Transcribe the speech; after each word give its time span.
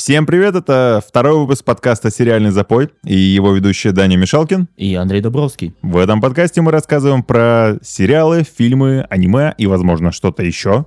Всем 0.00 0.24
привет, 0.24 0.54
это 0.54 1.04
второй 1.06 1.40
выпуск 1.40 1.62
подкаста 1.62 2.10
«Сериальный 2.10 2.52
запой» 2.52 2.88
и 3.04 3.14
его 3.14 3.52
ведущий 3.52 3.90
Даня 3.90 4.16
Мишалкин. 4.16 4.66
И 4.78 4.94
Андрей 4.94 5.20
Добровский. 5.20 5.74
В 5.82 5.98
этом 5.98 6.22
подкасте 6.22 6.62
мы 6.62 6.72
рассказываем 6.72 7.22
про 7.22 7.74
сериалы, 7.82 8.42
фильмы, 8.44 9.06
аниме 9.10 9.54
и, 9.58 9.66
возможно, 9.66 10.10
что-то 10.10 10.42
еще. 10.42 10.86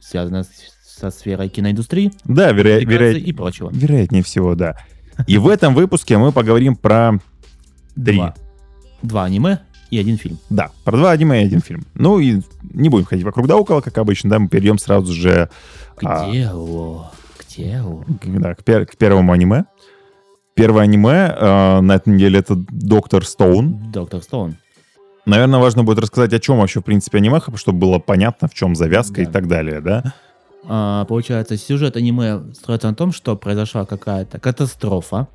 Связано 0.00 0.46
со 0.82 1.10
сферой 1.10 1.50
киноиндустрии. 1.50 2.10
Да, 2.24 2.52
веро... 2.52 2.78
веро... 2.78 3.10
и 3.10 3.32
прочего. 3.34 3.68
Вероятнее 3.70 4.22
всего, 4.22 4.54
да. 4.54 4.78
И 5.26 5.36
в 5.36 5.46
этом 5.46 5.74
выпуске 5.74 6.16
мы 6.16 6.32
поговорим 6.32 6.74
про 6.74 7.18
три. 7.94 8.16
Два. 8.16 8.34
Два 9.02 9.24
аниме 9.24 9.60
и 9.90 9.98
один 9.98 10.16
фильм. 10.16 10.38
Да, 10.48 10.70
про 10.84 10.96
два 10.96 11.10
аниме 11.10 11.42
и 11.42 11.44
один 11.44 11.60
фильм. 11.60 11.84
Ну 11.92 12.18
и 12.18 12.40
не 12.62 12.88
будем 12.88 13.04
ходить 13.04 13.26
вокруг 13.26 13.46
да 13.46 13.58
около, 13.58 13.82
как 13.82 13.98
обычно, 13.98 14.30
да, 14.30 14.38
мы 14.38 14.48
перейдем 14.48 14.78
сразу 14.78 15.12
же... 15.12 15.50
К 15.96 16.04
а... 16.04 16.32
делу. 16.32 17.10
Делу. 17.56 18.04
Да, 18.24 18.54
к, 18.54 18.64
пер... 18.64 18.86
к 18.86 18.96
первому 18.96 19.32
аниме. 19.32 19.64
Первое 20.54 20.82
аниме 20.82 21.34
э, 21.34 21.80
на 21.80 21.94
этой 21.94 22.10
неделе 22.10 22.40
это 22.40 22.54
Доктор 22.56 23.24
Стоун. 23.24 23.90
Доктор 23.90 24.22
Стоун. 24.22 24.56
Наверное, 25.24 25.60
важно 25.60 25.84
будет 25.84 25.98
рассказать, 25.98 26.32
о 26.32 26.40
чем 26.40 26.58
вообще, 26.58 26.80
в 26.80 26.84
принципе, 26.84 27.18
аниме, 27.18 27.40
чтобы 27.54 27.78
было 27.78 27.98
понятно, 27.98 28.48
в 28.48 28.54
чем 28.54 28.74
завязка 28.74 29.16
да. 29.16 29.22
и 29.22 29.26
так 29.26 29.46
далее, 29.46 29.80
да? 29.80 30.14
А, 30.64 31.04
получается, 31.06 31.56
сюжет 31.56 31.96
аниме 31.96 32.40
строится 32.54 32.88
на 32.88 32.94
том, 32.94 33.12
что 33.12 33.36
произошла 33.36 33.86
какая-то 33.86 34.38
катастрофа. 34.38 35.28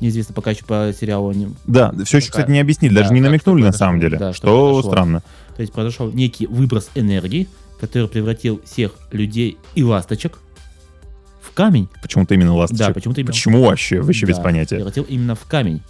Неизвестно 0.00 0.34
пока 0.34 0.50
еще 0.50 0.64
по 0.64 0.92
сериалу 0.98 1.30
не... 1.32 1.48
Да, 1.66 1.92
все 2.04 2.18
еще, 2.18 2.30
кстати, 2.30 2.50
не 2.50 2.58
объяснили, 2.58 2.94
даже 2.94 3.10
да, 3.10 3.14
не 3.14 3.20
намекнули 3.20 3.62
на 3.62 3.72
самом 3.72 4.00
деле, 4.00 4.18
да, 4.18 4.32
что, 4.32 4.80
что 4.80 4.90
странно. 4.90 5.22
То 5.54 5.62
есть 5.62 5.72
произошел 5.72 6.10
некий 6.10 6.46
выброс 6.46 6.90
энергии, 6.94 7.48
который 7.80 8.08
превратил 8.08 8.60
всех 8.64 8.92
людей 9.12 9.58
и 9.74 9.84
ласточек 9.84 10.38
в 11.52 11.54
камень. 11.54 11.88
Почему-то 12.00 12.34
именно 12.34 12.54
ласточек. 12.54 12.86
Да, 12.86 12.92
почему-то 12.94 13.20
именно. 13.20 13.32
Почему 13.32 13.64
вообще? 13.64 14.00
Вообще 14.00 14.26
да, 14.26 14.32
без 14.32 14.38
понятия. 14.38 14.76
Превратил 14.76 15.04
именно 15.04 15.34
в 15.34 15.44
камень. 15.44 15.82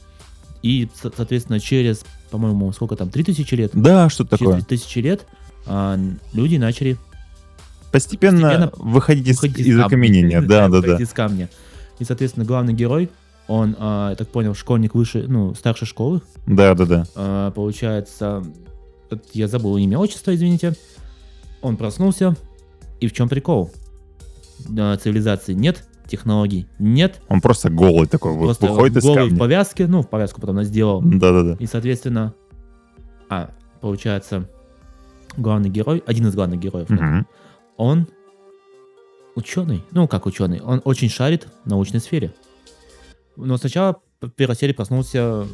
И, 0.62 0.88
соответственно, 1.00 1.60
через, 1.60 2.04
по-моему, 2.30 2.72
сколько 2.72 2.96
там, 2.96 3.10
3000 3.10 3.54
лет? 3.54 3.70
Да, 3.74 4.08
что-то 4.08 4.30
такое. 4.30 4.54
Через 4.54 4.66
3000 4.66 4.98
лет 4.98 5.26
а, 5.66 5.98
люди 6.32 6.56
начали 6.56 6.96
постепенно, 7.90 8.40
постепенно 8.40 8.72
выходить, 8.76 9.28
из, 9.28 9.36
выходить 9.36 9.66
из, 9.66 9.66
из 9.68 9.80
окаменения. 9.80 10.40
Да, 10.40 10.68
да, 10.70 10.80
да. 10.80 10.96
Из 10.96 11.10
камня. 11.10 11.48
И, 11.98 12.04
соответственно, 12.04 12.44
главный 12.44 12.74
герой, 12.74 13.10
он, 13.46 13.76
а, 13.78 14.10
я 14.10 14.16
так 14.16 14.28
понял, 14.28 14.54
школьник 14.54 14.94
выше, 14.94 15.24
ну, 15.28 15.54
старшей 15.54 15.86
школы. 15.86 16.22
Да, 16.46 16.74
да, 16.74 16.86
да. 16.86 17.06
А, 17.14 17.50
получается, 17.52 18.44
я 19.32 19.48
забыл 19.48 19.76
имя, 19.76 19.98
отчество, 19.98 20.34
извините. 20.34 20.74
Он 21.60 21.76
проснулся, 21.76 22.36
и 23.00 23.08
в 23.08 23.12
чем 23.12 23.28
прикол? 23.28 23.70
Цивилизации 24.62 25.54
нет, 25.54 25.84
технологий 26.06 26.66
нет. 26.78 27.20
Он 27.28 27.40
просто 27.40 27.70
голый 27.70 28.06
такой, 28.06 28.36
просто 28.36 28.66
вот 28.66 28.72
выходит 28.72 28.96
из 28.98 29.02
голый 29.04 29.18
камня. 29.24 29.36
в 29.36 29.38
повязке, 29.38 29.86
ну, 29.86 30.02
в 30.02 30.08
повязку 30.08 30.40
потом 30.40 30.56
она 30.56 30.64
сделал. 30.64 31.00
Да-да-да. 31.02 31.56
И, 31.58 31.66
соответственно, 31.66 32.34
а, 33.28 33.50
получается, 33.80 34.48
главный 35.36 35.70
герой, 35.70 36.02
один 36.06 36.26
из 36.26 36.34
главных 36.34 36.60
героев, 36.60 36.90
угу. 36.90 37.26
он 37.76 38.08
ученый, 39.34 39.84
ну, 39.90 40.08
как 40.08 40.26
ученый, 40.26 40.60
он 40.60 40.82
очень 40.84 41.08
шарит 41.08 41.48
в 41.64 41.68
научной 41.68 42.00
сфере. 42.00 42.34
Но 43.36 43.56
сначала 43.56 43.96
в 44.20 44.30
первой 44.30 44.56
серии 44.56 44.72
проснулся, 44.72 45.44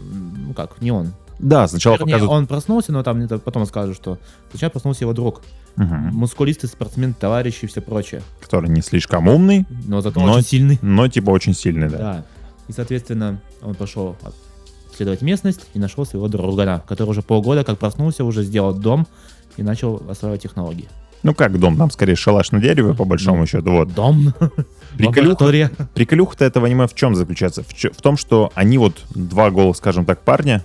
ну 0.46 0.52
как, 0.54 0.80
не 0.80 0.90
он. 0.90 1.12
Да, 1.38 1.68
сначала 1.68 1.94
Вернее, 1.94 2.14
показывают... 2.14 2.38
он 2.40 2.46
проснулся, 2.48 2.92
но 2.92 3.02
там 3.02 3.28
потом 3.28 3.64
скажут, 3.66 3.96
что 3.96 4.18
сначала 4.50 4.70
проснулся 4.70 5.04
его 5.04 5.12
друг. 5.12 5.42
Угу. 5.78 5.94
Мускулистый 6.12 6.68
спортсмен, 6.68 7.14
товарищ 7.14 7.60
и 7.62 7.66
все 7.66 7.80
прочее. 7.80 8.22
Который 8.40 8.68
не 8.68 8.82
слишком 8.82 9.28
умный. 9.28 9.64
Но 9.86 10.00
зато 10.00 10.20
но, 10.20 10.32
очень 10.32 10.44
сильный. 10.44 10.78
Но 10.82 11.06
типа 11.06 11.30
очень 11.30 11.54
сильный, 11.54 11.88
да. 11.88 11.98
Да. 11.98 12.24
И, 12.66 12.72
соответственно, 12.72 13.40
он 13.62 13.74
пошел 13.74 14.16
исследовать 14.92 15.22
местность 15.22 15.66
и 15.74 15.78
нашел 15.78 16.04
своего 16.04 16.26
друга, 16.28 16.82
который 16.88 17.10
уже 17.10 17.22
полгода 17.22 17.62
как 17.62 17.78
проснулся, 17.78 18.24
уже 18.24 18.42
сделал 18.42 18.75
дом 18.75 19.06
и 19.56 19.62
начал 19.62 20.03
осваивать 20.08 20.42
технологии. 20.42 20.88
Ну 21.22 21.34
как 21.34 21.58
дом? 21.58 21.76
Там 21.76 21.91
скорее 21.91 22.16
шалаш 22.16 22.53
на 22.53 22.60
дереве, 22.60 22.94
по 22.94 23.04
большому 23.04 23.38
ну, 23.38 23.47
счету. 23.47 23.70
Вот. 23.70 23.92
Дом. 23.92 24.34
Приколюха, 24.97 25.70
приколюха-то 25.94 26.44
этого 26.44 26.66
аниме 26.66 26.86
в 26.86 26.94
чем 26.94 27.14
заключается? 27.14 27.62
В, 27.62 27.72
в 27.72 28.03
том, 28.03 28.16
что 28.16 28.50
они 28.54 28.78
вот 28.78 29.04
два 29.14 29.50
гола, 29.50 29.72
скажем 29.72 30.04
так, 30.04 30.22
парня, 30.22 30.64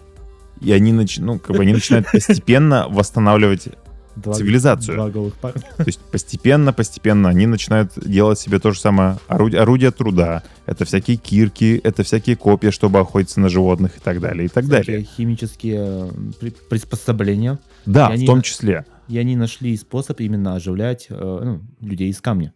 и 0.61 0.71
они, 0.71 0.93
нач... 0.93 1.17
ну, 1.17 1.39
как 1.39 1.55
бы 1.55 1.63
они 1.63 1.73
начинают 1.73 2.07
постепенно 2.11 2.88
восстанавливать 2.89 3.67
Два, 4.16 4.34
цивилизацию. 4.34 4.96
Два 4.96 5.09
голых 5.09 5.34
парня. 5.35 5.62
То 5.78 5.84
есть 5.85 6.00
постепенно, 6.00 6.72
постепенно 6.74 7.29
они 7.29 7.47
начинают 7.47 7.91
делать 7.96 8.40
себе 8.40 8.59
то 8.59 8.72
же 8.72 8.79
самое 8.79 9.18
орудие, 9.28 9.62
орудие 9.62 9.91
труда. 9.91 10.44
Это 10.66 10.85
всякие 10.85 11.18
кирки, 11.18 11.81
это 11.84 12.03
всякие 12.03 12.35
копья, 12.35 12.72
чтобы 12.72 13.00
охотиться 13.00 13.40
на 13.40 13.50
животных 13.50 13.97
и 13.97 14.00
так 14.00 14.19
далее, 14.19 14.46
и 14.46 14.50
так 14.50 14.66
всякие 14.66 14.97
далее. 14.97 15.09
химические 15.18 16.12
э, 16.41 16.51
приспособления. 16.69 17.59
Да, 17.85 18.13
и 18.13 18.24
в 18.24 18.25
том 18.25 18.41
числе. 18.41 18.85
И 19.07 19.18
они 19.18 19.35
нашли 19.35 19.75
способ 19.78 20.19
именно 20.22 20.56
оживлять 20.56 21.07
э, 21.09 21.16
ну, 21.16 21.62
людей 21.81 22.09
из 22.09 22.22
камня 22.22 22.53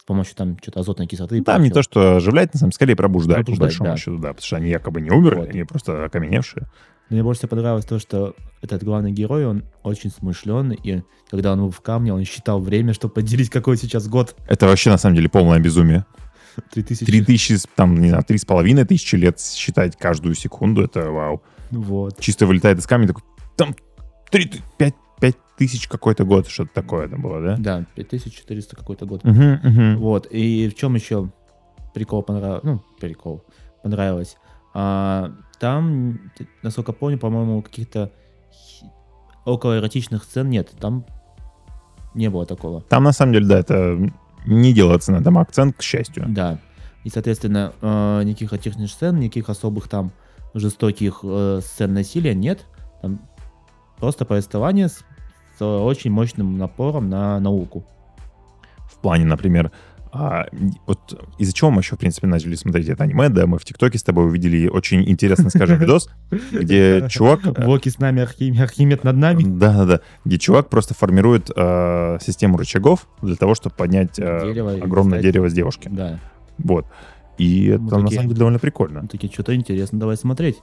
с 0.00 0.04
помощью 0.04 0.34
там 0.34 0.56
что-то 0.60 0.80
азотной 0.80 1.06
кислоты. 1.06 1.42
Там 1.42 1.62
не 1.62 1.70
то, 1.70 1.82
что 1.82 2.16
оживлять, 2.16 2.54
на 2.54 2.58
самом 2.58 2.70
деле, 2.70 2.76
скорее 2.76 2.96
пробуждать, 2.96 3.44
пробуждать 3.44 3.58
по 3.58 3.64
большому 3.64 3.90
да. 3.90 3.96
счету, 3.96 4.18
да, 4.18 4.28
потому 4.28 4.46
что 4.46 4.56
они 4.56 4.70
якобы 4.70 5.00
не 5.02 5.10
умерли, 5.10 5.40
вот. 5.40 5.48
они 5.50 5.64
просто 5.64 6.04
окаменевшие. 6.04 6.68
Но 7.10 7.16
мне 7.16 7.24
больше 7.24 7.40
всего 7.40 7.50
понравилось 7.50 7.84
то, 7.84 7.98
что 7.98 8.34
этот 8.62 8.84
главный 8.84 9.10
герой, 9.10 9.44
он 9.44 9.64
очень 9.82 10.10
смышленый, 10.10 10.78
и 10.82 11.02
когда 11.30 11.52
он 11.52 11.60
был 11.60 11.70
в 11.70 11.80
камне, 11.80 12.14
он 12.14 12.24
считал 12.24 12.60
время, 12.60 12.94
чтобы 12.94 13.14
поделить, 13.14 13.50
какой 13.50 13.76
сейчас 13.76 14.08
год. 14.08 14.36
Это 14.46 14.66
вообще, 14.66 14.90
на 14.90 14.98
самом 14.98 15.16
деле, 15.16 15.28
полное 15.28 15.58
безумие. 15.58 16.06
Три 16.72 16.82
тысячи. 16.82 17.04
Три 17.04 17.24
тысячи, 17.24 17.56
там, 17.74 18.00
не 18.00 18.08
знаю, 18.10 18.24
три 18.24 18.38
с 18.38 18.44
половиной 18.44 18.84
тысячи 18.84 19.16
лет 19.16 19.40
считать 19.40 19.96
каждую 19.96 20.34
секунду, 20.34 20.82
это 20.82 21.10
вау. 21.10 21.42
Вот. 21.70 22.20
Чисто 22.20 22.46
вылетает 22.46 22.78
из 22.78 22.86
камня, 22.86 23.08
такой, 23.08 23.22
там, 23.56 23.74
три, 24.30 24.50
пять, 24.78 24.94
пять 25.20 25.36
тысяч 25.56 25.88
какой-то 25.88 26.24
год, 26.24 26.48
что-то 26.48 26.70
такое 26.74 27.06
это 27.06 27.16
было, 27.16 27.40
да? 27.40 27.56
Да, 27.58 27.86
пять 27.94 28.08
тысяч 28.08 28.34
четыреста 28.36 28.76
какой-то 28.76 29.06
год. 29.06 29.24
Угу, 29.24 29.32
угу. 29.32 29.98
Вот, 29.98 30.26
и 30.30 30.68
в 30.68 30.74
чем 30.74 30.94
еще 30.94 31.30
прикол 31.94 32.22
понравилось, 32.22 32.62
ну, 32.64 32.82
прикол 33.00 33.44
понравилось. 33.82 34.36
А, 34.74 35.32
там, 35.60 36.18
насколько 36.62 36.92
помню, 36.92 37.18
по-моему, 37.18 37.62
каких-то 37.62 38.10
около 39.44 39.78
эротичных 39.78 40.24
сцен 40.24 40.48
нет. 40.48 40.70
Там 40.80 41.04
не 42.14 42.30
было 42.30 42.46
такого. 42.46 42.80
Там, 42.82 43.04
на 43.04 43.12
самом 43.12 43.34
деле, 43.34 43.46
да, 43.46 43.58
это 43.58 44.12
не 44.46 44.72
делается 44.72 45.12
на 45.12 45.18
этом 45.18 45.38
акцент, 45.38 45.76
к 45.76 45.82
счастью. 45.82 46.24
Да. 46.28 46.58
И, 47.04 47.10
соответственно, 47.10 47.72
э, 47.80 48.22
никаких 48.24 48.52
эротичных 48.52 48.90
сцен, 48.90 49.20
никаких 49.20 49.50
особых 49.50 49.88
там 49.88 50.12
жестоких 50.54 51.20
э, 51.22 51.60
сцен 51.62 51.92
насилия 51.92 52.34
нет. 52.34 52.64
Там 53.02 53.20
просто 53.98 54.24
повествование 54.24 54.88
с, 54.88 55.04
с 55.58 55.64
очень 55.64 56.10
мощным 56.10 56.56
напором 56.56 57.10
на 57.10 57.38
науку. 57.38 57.84
В 58.90 58.96
плане, 58.98 59.26
например, 59.26 59.70
а, 60.12 60.46
вот 60.86 61.22
из-за 61.38 61.52
чего 61.52 61.70
мы 61.70 61.82
еще, 61.82 61.94
в 61.94 61.98
принципе, 61.98 62.26
начали 62.26 62.56
смотреть 62.56 62.88
это 62.88 63.04
аниме, 63.04 63.28
да, 63.28 63.46
мы 63.46 63.58
в 63.58 63.64
ТикТоке 63.64 63.96
с 63.96 64.02
тобой 64.02 64.26
увидели 64.26 64.66
очень 64.66 65.08
интересный, 65.08 65.50
скажем, 65.50 65.78
видос, 65.80 66.10
где 66.50 67.06
чувак... 67.08 67.40
Воки 67.64 67.88
с 67.88 67.98
нами, 67.98 68.22
Архимед 68.22 69.04
над 69.04 69.16
нами. 69.16 69.44
Да-да-да, 69.44 70.00
где 70.24 70.38
чувак 70.38 70.68
просто 70.68 70.94
формирует 70.94 71.50
э, 71.54 72.18
систему 72.20 72.58
рычагов 72.58 73.06
для 73.22 73.36
того, 73.36 73.54
чтобы 73.54 73.76
поднять 73.76 74.18
э, 74.18 74.40
дерево 74.44 74.72
огромное 74.72 75.22
дерево 75.22 75.48
с 75.48 75.52
девушки. 75.52 75.88
Да. 75.90 76.18
Вот. 76.58 76.86
И 77.38 77.66
это, 77.66 77.78
такие, 77.84 78.02
на 78.02 78.10
самом 78.10 78.28
деле, 78.28 78.38
довольно 78.38 78.58
прикольно. 78.58 79.08
Такие, 79.08 79.32
что-то 79.32 79.54
интересно, 79.54 79.98
давай 80.00 80.16
смотреть. 80.16 80.58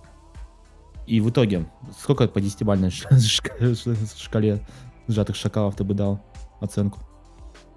И 1.07 1.21
в 1.21 1.29
итоге, 1.29 1.65
сколько 1.99 2.27
по 2.27 2.41
десятибальной 2.41 2.91
шкале 4.17 4.59
сжатых 5.07 5.37
шакалов 5.37 5.75
ты 5.75 5.85
бы 5.85 5.93
дал 5.93 6.21
оценку? 6.59 7.06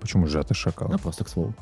Почему 0.01 0.27
сжатый 0.27 0.55
шакал? 0.55 0.89
Ну, 0.91 0.99
просто 0.99 1.25
к 1.25 1.29
слову. 1.29 1.55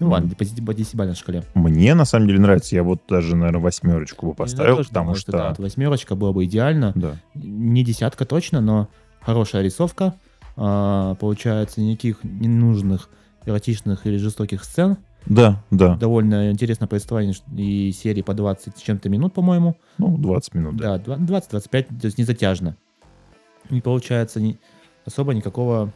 Ну, 0.00 0.10
ладно, 0.10 0.30
по, 0.30 0.44
по 0.44 0.74
десятибалльной 0.74 1.14
шкале. 1.14 1.44
Мне, 1.54 1.94
на 1.94 2.04
самом 2.04 2.26
деле, 2.26 2.40
нравится. 2.40 2.74
Я 2.74 2.82
вот 2.82 3.02
даже, 3.08 3.36
наверное, 3.36 3.60
восьмерочку 3.60 4.26
бы 4.26 4.34
поставил, 4.34 4.76
тоже 4.76 4.88
потому 4.88 5.14
что... 5.14 5.32
Да, 5.32 5.54
восьмерочка 5.58 6.16
было 6.16 6.32
бы 6.32 6.44
идеально. 6.46 6.92
Да. 6.94 7.16
Не 7.34 7.84
десятка 7.84 8.24
точно, 8.24 8.60
но 8.60 8.88
хорошая 9.20 9.62
рисовка. 9.62 10.14
А, 10.56 11.14
получается, 11.16 11.80
никаких 11.80 12.24
ненужных 12.24 13.08
эротичных 13.46 14.06
или 14.06 14.16
жестоких 14.16 14.64
сцен. 14.64 14.98
Да, 15.26 15.62
да. 15.70 15.96
Довольно 15.96 16.50
интересное 16.50 16.86
повествование 16.86 17.34
и 17.56 17.92
серии 17.92 18.22
по 18.22 18.34
20 18.34 18.76
с 18.76 18.80
чем-то 18.80 19.08
минут, 19.08 19.32
по-моему. 19.32 19.76
Ну, 19.98 20.18
20 20.18 20.54
минут, 20.54 20.76
да. 20.76 20.98
Да, 20.98 21.14
20-25, 21.16 21.70
то 22.00 22.04
есть 22.04 22.18
не 22.18 22.24
затяжно. 22.24 22.76
И 23.70 23.80
получается, 23.80 24.40
особо 25.06 25.32
никакого, 25.32 25.92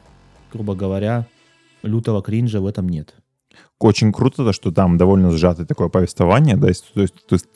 грубо 0.53 0.75
говоря, 0.75 1.27
лютого 1.89 2.23
кринжа 2.23 2.61
в 2.61 2.67
этом 2.67 2.89
нет. 2.89 3.15
Очень 3.81 4.13
круто, 4.13 4.45
то, 4.45 4.53
что 4.53 4.71
там 4.71 4.97
довольно 4.97 5.31
сжатое 5.31 5.67
такое 5.67 5.89
повествование, 5.89 6.57
да, 6.57 6.63
то 6.63 6.69
есть, 6.69 6.93
то, 6.95 7.01
есть, 7.35 7.47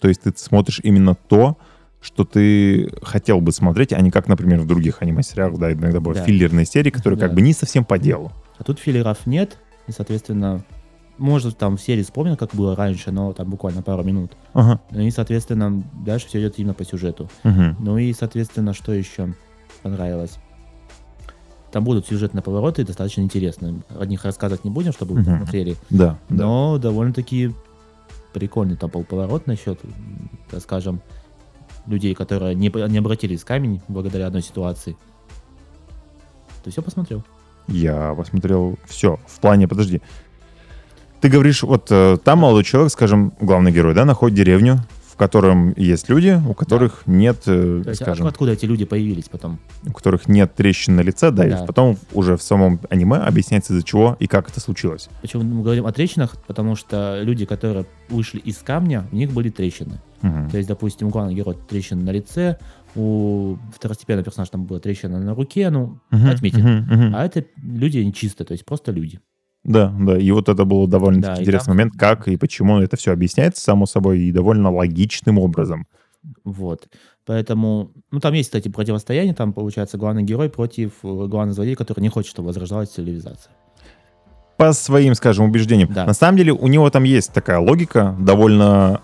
то 0.00 0.08
есть 0.08 0.22
ты 0.22 0.32
смотришь 0.36 0.80
именно 0.82 1.14
то, 1.14 1.56
что 2.00 2.24
ты 2.24 2.90
хотел 3.02 3.40
бы 3.40 3.52
смотреть, 3.52 3.92
а 3.92 4.00
не 4.00 4.10
как, 4.10 4.28
например, 4.28 4.60
в 4.60 4.66
других 4.66 5.02
аниме-сериалах, 5.02 5.58
да, 5.58 5.72
иногда 5.72 6.00
бывают 6.00 6.18
да. 6.18 6.24
филлерные 6.24 6.66
серии, 6.66 6.90
которые 6.90 7.18
да. 7.18 7.26
как 7.26 7.34
бы 7.34 7.42
не 7.42 7.52
совсем 7.52 7.84
по 7.84 7.98
делу. 7.98 8.32
А 8.58 8.64
тут 8.64 8.80
филлеров 8.80 9.26
нет, 9.26 9.58
и, 9.86 9.92
соответственно, 9.92 10.64
может, 11.18 11.58
там 11.58 11.76
в 11.76 11.80
серии 11.80 12.02
вспомнил, 12.02 12.36
как 12.36 12.54
было 12.54 12.74
раньше, 12.74 13.12
но 13.12 13.32
там 13.32 13.50
буквально 13.50 13.82
пару 13.82 14.02
минут. 14.02 14.32
Ага. 14.54 14.80
И, 14.90 15.10
соответственно, 15.10 15.84
дальше 16.04 16.26
все 16.26 16.40
идет 16.40 16.58
именно 16.58 16.74
по 16.74 16.84
сюжету. 16.84 17.30
Мгм. 17.44 17.76
Ну 17.78 17.98
и, 17.98 18.12
соответственно, 18.12 18.74
что 18.74 18.92
еще 18.92 19.34
понравилось? 19.82 20.38
Там 21.72 21.84
будут 21.84 22.06
сюжетные 22.06 22.42
повороты 22.42 22.84
достаточно 22.84 23.22
интересные. 23.22 23.82
О 23.98 24.04
них 24.04 24.24
рассказывать 24.24 24.64
не 24.64 24.70
будем, 24.70 24.92
чтобы 24.92 25.14
вы 25.14 25.24
посмотрели. 25.24 25.76
Да, 25.88 26.18
да. 26.28 26.44
Но 26.44 26.78
довольно-таки 26.78 27.54
прикольный 28.34 28.76
там 28.76 28.90
был 28.90 29.04
поворот 29.04 29.46
насчет, 29.46 29.80
так 30.50 30.60
скажем, 30.60 31.00
людей, 31.86 32.14
которые 32.14 32.54
не, 32.54 32.70
не 32.88 32.98
обратились 32.98 33.40
в 33.40 33.46
камень 33.46 33.80
благодаря 33.88 34.26
одной 34.26 34.42
ситуации. 34.42 34.96
Ты 36.62 36.70
все 36.70 36.82
посмотрел? 36.82 37.24
Я 37.68 38.14
посмотрел 38.14 38.78
все. 38.84 39.18
В 39.26 39.40
плане, 39.40 39.66
подожди. 39.66 40.02
Ты 41.20 41.28
говоришь, 41.28 41.62
вот 41.62 41.86
э, 41.90 42.18
там 42.22 42.40
молодой 42.40 42.64
человек, 42.64 42.92
скажем, 42.92 43.32
главный 43.40 43.72
герой, 43.72 43.94
да, 43.94 44.04
находит 44.04 44.36
деревню, 44.36 44.80
в 45.12 45.16
котором 45.16 45.74
есть 45.76 46.08
люди, 46.08 46.40
у 46.48 46.54
которых 46.54 47.02
нет, 47.06 47.42
э, 47.46 47.82
То 47.84 47.90
есть, 47.90 48.00
скажем, 48.02 48.26
а 48.26 48.30
откуда 48.30 48.52
эти 48.52 48.64
люди 48.64 48.84
появились 48.86 49.28
потом? 49.28 49.58
у 49.86 49.92
которых 49.92 50.26
нет 50.28 50.54
трещин 50.54 50.96
на 50.96 51.02
лице, 51.02 51.30
да, 51.30 51.46
и 51.46 51.50
Да. 51.50 51.64
потом 51.66 51.98
уже 52.12 52.36
в 52.36 52.42
самом 52.42 52.80
аниме 52.88 53.16
объясняется, 53.16 53.74
из-за 53.74 53.82
чего 53.84 54.16
и 54.20 54.26
как 54.26 54.48
это 54.48 54.60
случилось. 54.60 55.08
Почему 55.20 55.42
мы 55.42 55.62
говорим 55.62 55.86
о 55.86 55.92
трещинах? 55.92 56.36
Потому 56.46 56.76
что 56.76 57.20
люди, 57.22 57.44
которые 57.44 57.84
вышли 58.08 58.38
из 58.38 58.56
камня, 58.58 59.04
у 59.12 59.16
них 59.16 59.32
были 59.32 59.50
трещины. 59.50 60.00
Мгм. 60.22 60.48
То 60.50 60.56
есть, 60.56 60.68
допустим, 60.68 61.08
у 61.08 61.10
главного 61.10 61.36
героя 61.36 61.56
трещина 61.68 62.02
на 62.02 62.10
лице, 62.10 62.56
у 62.94 63.56
второстепенного 63.74 64.24
персонажа 64.24 64.52
там 64.52 64.64
была 64.64 64.78
трещина 64.80 65.18
на 65.18 65.34
руке, 65.34 65.70
ну, 65.70 65.98
Мгм, 66.10 66.28
отметен. 66.28 66.60
мгм, 66.60 66.94
мгм. 67.06 67.14
А 67.16 67.24
это 67.24 67.44
люди 67.62 67.98
не 67.98 68.12
чистые, 68.12 68.46
то 68.46 68.52
есть 68.52 68.64
просто 68.64 68.92
люди. 68.92 69.20
Да, 69.64 69.94
да, 69.98 70.18
и 70.18 70.30
вот 70.32 70.48
это 70.48 70.64
был 70.64 70.86
довольно 70.88 71.22
Да, 71.22 71.40
интересный 71.40 71.66
там- 71.66 71.76
момент, 71.76 71.92
как 71.96 72.26
и 72.28 72.36
почему 72.36 72.80
это 72.80 72.96
все 72.96 73.12
объясняется, 73.12 73.62
само 73.62 73.86
собой, 73.86 74.18
и 74.20 74.32
довольно 74.32 74.70
логичным 74.72 75.38
образом. 75.38 75.86
Вот. 76.44 76.88
Поэтому, 77.26 77.90
ну, 78.10 78.18
там 78.18 78.34
есть, 78.34 78.48
кстати, 78.48 78.68
противостояние, 78.68 79.34
там, 79.34 79.52
получается, 79.52 79.96
главный 79.98 80.24
герой 80.24 80.48
против 80.50 80.92
э, 81.04 81.06
главного 81.28 81.52
злодея, 81.54 81.76
который 81.76 82.00
не 82.00 82.08
хочет, 82.08 82.30
чтобы 82.30 82.48
возрождалась 82.48 82.90
цивилизация. 82.90 83.52
По 84.56 84.72
своим, 84.72 85.14
скажем, 85.14 85.44
убеждениям. 85.46 85.88
Да. 85.92 86.04
На 86.06 86.14
самом 86.14 86.36
деле 86.38 86.52
у 86.52 86.66
него 86.66 86.90
там 86.90 87.04
есть 87.04 87.32
такая 87.32 87.58
логика, 87.60 88.16
довольно 88.20 89.00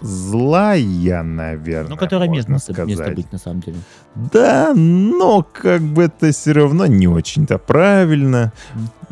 злая, 0.00 1.22
наверное, 1.22 1.90
Ну, 1.90 1.96
которая 1.96 2.28
можно 2.28 2.52
место, 2.52 2.72
место 2.72 2.94
сказать. 2.96 3.14
быть, 3.16 3.32
на 3.32 3.38
самом 3.38 3.60
деле. 3.60 3.76
Да, 4.32 4.72
но 4.74 5.42
как 5.52 5.80
бы 5.82 6.04
это 6.04 6.32
все 6.32 6.52
равно 6.52 6.86
не 6.86 7.06
очень-то 7.08 7.58
правильно. 7.58 8.52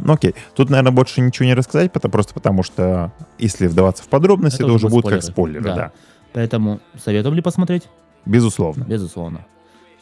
Ну 0.03 0.13
окей, 0.15 0.35
тут, 0.55 0.71
наверное, 0.71 0.93
больше 0.93 1.21
ничего 1.21 1.47
не 1.47 1.55
рассказать, 1.55 1.93
потому, 1.93 2.13
просто 2.13 2.35
потому 2.35 2.63
что 2.63 3.13
если 3.39 3.67
вдаваться 3.67 4.03
в 4.03 4.09
подробности, 4.09 4.57
Это 4.57 4.65
это, 4.65 4.73
уже 4.75 4.89
будет 4.89 5.07
как 5.09 5.23
спойлеры. 5.23 5.61
спойлеры, 5.63 5.65
Да. 5.65 5.75
да. 5.75 5.93
Поэтому 6.33 6.81
советуем 7.03 7.35
ли 7.35 7.43
посмотреть? 7.43 7.89
Безусловно. 8.25 8.85
Безусловно. 8.85 9.47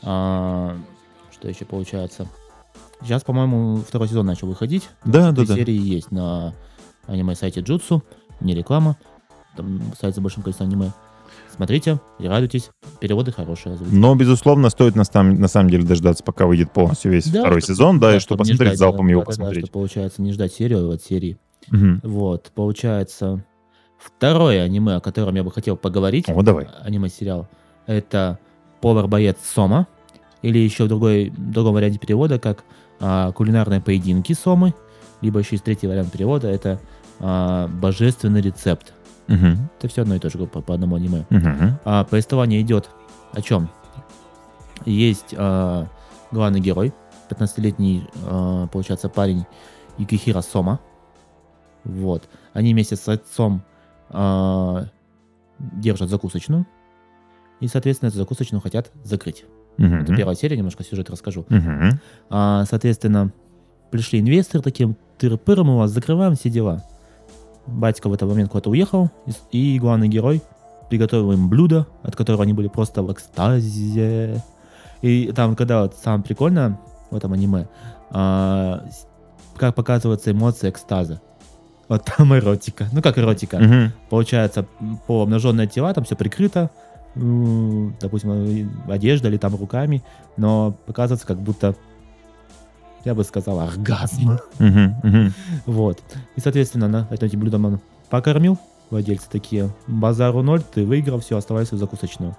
А, 0.02 0.76
что 1.32 1.48
еще 1.48 1.64
получается? 1.64 2.26
Сейчас, 3.02 3.22
по-моему, 3.22 3.76
второй 3.86 4.08
сезон 4.08 4.26
начал 4.26 4.48
выходить. 4.48 4.88
Да, 5.04 5.30
да, 5.30 5.44
да. 5.46 5.54
серии 5.54 5.76
есть 5.76 6.10
на 6.10 6.52
аниме-сайте 7.06 7.60
Джутсу. 7.60 8.02
Не 8.40 8.54
реклама. 8.54 8.96
Там 9.56 9.80
сайт 10.00 10.14
с 10.14 10.18
большим 10.18 10.42
количеством 10.42 10.68
аниме. 10.68 10.92
Смотрите 11.58 12.00
и 12.20 12.28
радуйтесь. 12.28 12.70
Переводы 13.00 13.32
хорошие. 13.32 13.72
озвучки. 13.74 13.92
Но, 13.92 14.14
безусловно, 14.14 14.70
стоит 14.70 14.94
на, 14.94 15.02
сам- 15.02 15.34
на 15.40 15.48
самом 15.48 15.70
деле 15.70 15.82
дождаться, 15.82 16.22
пока 16.22 16.46
выйдет 16.46 16.70
полностью 16.72 17.10
весь 17.10 17.26
Да, 17.26 17.40
второй 17.40 17.62
сезон, 17.62 17.98
да, 17.98 18.14
и 18.14 18.20
чтобы 18.20 18.38
посмотреть 18.38 18.68
ждать, 18.68 18.78
залпом 18.78 19.06
да, 19.06 19.10
его 19.10 19.20
да, 19.22 19.24
да, 19.24 19.26
посмотреть. 19.26 19.64
что 19.64 19.72
получается 19.72 20.22
не 20.22 20.32
ждать 20.32 20.52
серию 20.52 20.88
от 20.88 21.02
серии. 21.02 21.36
Мгм. 21.72 22.00
Вот, 22.04 22.52
получается, 22.54 23.44
второе 23.98 24.62
аниме, 24.62 24.94
о 24.94 25.00
котором 25.00 25.34
я 25.34 25.42
бы 25.42 25.50
хотел 25.50 25.76
поговорить, 25.76 26.26
О, 26.28 26.42
давай. 26.42 26.68
аниме-сериал, 26.84 27.48
это 27.86 28.38
«Повар-боец 28.80 29.38
Сома», 29.44 29.88
или 30.42 30.58
еще 30.58 30.84
в 30.84 30.88
другой, 30.88 31.30
в 31.30 31.50
другом 31.50 31.74
варианте 31.74 31.98
перевода, 31.98 32.38
как 32.38 32.62
а, 33.00 33.32
«Кулинарные 33.32 33.80
поединки 33.80 34.32
Сомы», 34.32 34.74
либо 35.22 35.40
еще 35.40 35.56
есть 35.56 35.64
третий 35.64 35.88
вариант 35.88 36.12
перевода, 36.12 36.46
это 36.46 36.78
а, 37.18 37.66
«Божественный 37.66 38.40
рецепт». 38.42 38.94
Это 39.78 39.88
все 39.88 40.02
одно 40.02 40.14
и 40.14 40.18
то 40.18 40.30
же 40.30 40.38
по, 40.38 40.60
по 40.60 40.74
одному 40.74 40.96
аниме. 40.96 41.24
А, 41.84 42.04
повествование 42.04 42.60
идет 42.62 42.90
о 43.32 43.42
чем? 43.42 43.68
Есть 44.86 45.34
а, 45.36 45.86
главный 46.30 46.60
герой, 46.60 46.92
15-летний, 47.30 48.08
а, 48.24 48.66
получается, 48.68 49.08
парень 49.08 49.44
Юкихира 49.98 50.40
Сома. 50.40 50.80
Вот. 51.84 52.28
Они 52.54 52.72
вместе 52.72 52.96
с 52.96 53.08
отцом 53.08 53.62
а, 54.10 54.86
держат 55.58 56.08
закусочную. 56.10 56.66
И, 57.60 57.66
соответственно, 57.68 58.08
эту 58.08 58.18
закусочную 58.18 58.60
хотят 58.60 58.90
закрыть. 59.04 59.44
Это 60.04 60.16
первая 60.16 60.34
серия, 60.34 60.56
немножко 60.56 60.84
сюжет 60.84 61.10
расскажу. 61.10 61.44
А, 62.30 62.64
соответственно, 62.68 63.32
пришли 63.90 64.20
инвесторы 64.20 64.62
таким, 64.62 64.96
тыры-пыры, 65.18 65.64
мы 65.64 65.76
вас 65.76 65.90
закрываем, 65.90 66.34
все 66.34 66.50
дела. 66.50 66.84
Батька 67.68 68.08
в 68.08 68.12
этот 68.12 68.28
момент 68.28 68.50
куда-то 68.50 68.70
уехал, 68.70 69.10
и, 69.52 69.78
главный 69.78 70.08
герой 70.08 70.42
приготовил 70.88 71.32
им 71.32 71.48
блюдо, 71.48 71.86
от 72.02 72.16
которого 72.16 72.42
они 72.42 72.54
были 72.54 72.68
просто 72.68 73.02
в 73.02 73.12
экстазе. 73.12 74.42
И 75.02 75.30
там, 75.32 75.54
когда 75.54 75.82
вот 75.82 75.94
самое 76.02 76.22
прикольно 76.22 76.80
в 77.10 77.16
этом 77.16 77.32
аниме, 77.32 77.68
а, 78.10 78.84
как 79.56 79.74
показывается 79.74 80.32
эмоция 80.32 80.70
экстаза. 80.70 81.20
Вот 81.88 82.04
там 82.04 82.34
эротика. 82.34 82.88
Ну, 82.92 83.02
как 83.02 83.18
эротика. 83.18 83.58
Мгм. 83.58 83.92
Получается, 84.10 84.66
по 85.06 85.22
обнаженные 85.22 85.66
тела 85.66 85.92
там 85.94 86.04
все 86.04 86.16
прикрыто, 86.16 86.70
допустим, 87.14 88.70
одежда 88.88 89.28
или 89.28 89.38
там 89.38 89.56
руками, 89.56 90.02
но 90.36 90.74
показывается 90.86 91.26
как 91.26 91.40
будто, 91.40 91.74
я 93.04 93.14
бы 93.14 93.24
сказал, 93.24 93.60
оргазм. 93.60 94.38
Вот. 95.66 96.02
И, 96.36 96.40
соответственно, 96.40 96.88
на 96.88 97.06
этим 97.10 97.40
блюдом 97.40 97.64
он 97.64 97.80
покормил, 98.10 98.58
владельцы 98.90 99.28
такие, 99.30 99.70
базару 99.86 100.42
ноль, 100.42 100.62
ты 100.62 100.84
выиграл, 100.84 101.20
все, 101.20 101.36
оставайся 101.36 101.74
в 101.74 101.78
закусочную. 101.78 102.36